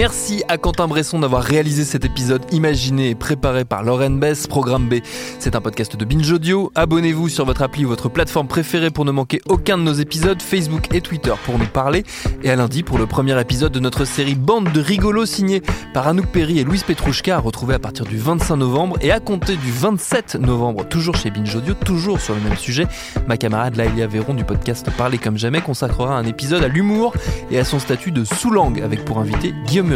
Merci 0.09 0.45
à 0.47 0.57
Quentin 0.57 0.87
Bresson 0.87 1.19
d'avoir 1.19 1.43
réalisé 1.43 1.85
cet 1.85 2.05
épisode 2.05 2.43
imaginé 2.53 3.11
et 3.11 3.17
préparé 3.17 3.65
par 3.65 3.83
Lauren 3.83 4.11
Bess, 4.11 4.47
Programme 4.47 4.89
B. 4.89 5.01
C'est 5.41 5.57
un 5.57 5.61
podcast 5.61 5.97
de 5.97 6.05
Binge 6.05 6.31
Audio. 6.31 6.71
Abonnez-vous 6.77 7.29
sur 7.29 7.45
votre 7.45 7.63
appli 7.63 7.85
ou 7.85 7.89
votre 7.89 8.09
plateforme 8.09 8.47
préférée 8.47 8.93
pour 8.93 9.05
ne 9.05 9.11
manquer 9.11 9.41
aucun 9.49 9.77
de 9.77 9.83
nos 9.83 9.95
épisodes, 9.95 10.41
Facebook 10.41 10.95
et 10.95 11.01
Twitter 11.01 11.33
pour 11.45 11.59
nous 11.59 11.67
parler. 11.67 12.05
Et 12.45 12.51
à 12.51 12.55
lundi 12.55 12.85
pour 12.85 12.99
le 12.99 13.07
premier 13.09 13.41
épisode 13.41 13.73
de 13.73 13.81
notre 13.81 14.05
série 14.05 14.37
Bande 14.37 14.71
de 14.71 14.81
rigolos 14.81 15.27
signée 15.27 15.61
par 15.93 16.07
Anouk 16.07 16.27
Perry 16.27 16.61
et 16.61 16.65
Louise 16.65 16.85
Petrouchka 16.85 17.35
à 17.35 17.41
retrouver 17.41 17.75
à 17.75 17.81
partir 17.81 18.05
du 18.05 18.17
25 18.17 18.55
novembre 18.55 18.99
et 19.01 19.11
à 19.11 19.19
compter 19.19 19.57
du 19.57 19.73
27 19.73 20.37
novembre, 20.37 20.87
toujours 20.87 21.17
chez 21.17 21.33
Binge 21.33 21.57
Audio, 21.57 21.75
toujours 21.75 22.21
sur 22.21 22.37
le 22.37 22.41
même 22.43 22.57
sujet. 22.57 22.87
Ma 23.27 23.37
camarade 23.37 23.75
Laïlia 23.75 24.07
Véron 24.07 24.35
du 24.35 24.45
podcast 24.45 24.89
Parler 24.97 25.19
comme 25.19 25.37
jamais 25.37 25.63
consacrera 25.63 26.17
un 26.17 26.27
épisode 26.27 26.63
à 26.63 26.69
l'humour 26.69 27.13
et 27.51 27.59
à 27.59 27.65
son 27.65 27.81
statut 27.81 28.13
de 28.13 28.23
sous-langue 28.23 28.81
avec 28.81 29.05
pour 29.05 29.19
invité 29.19 29.53
Guillaume 29.67 29.96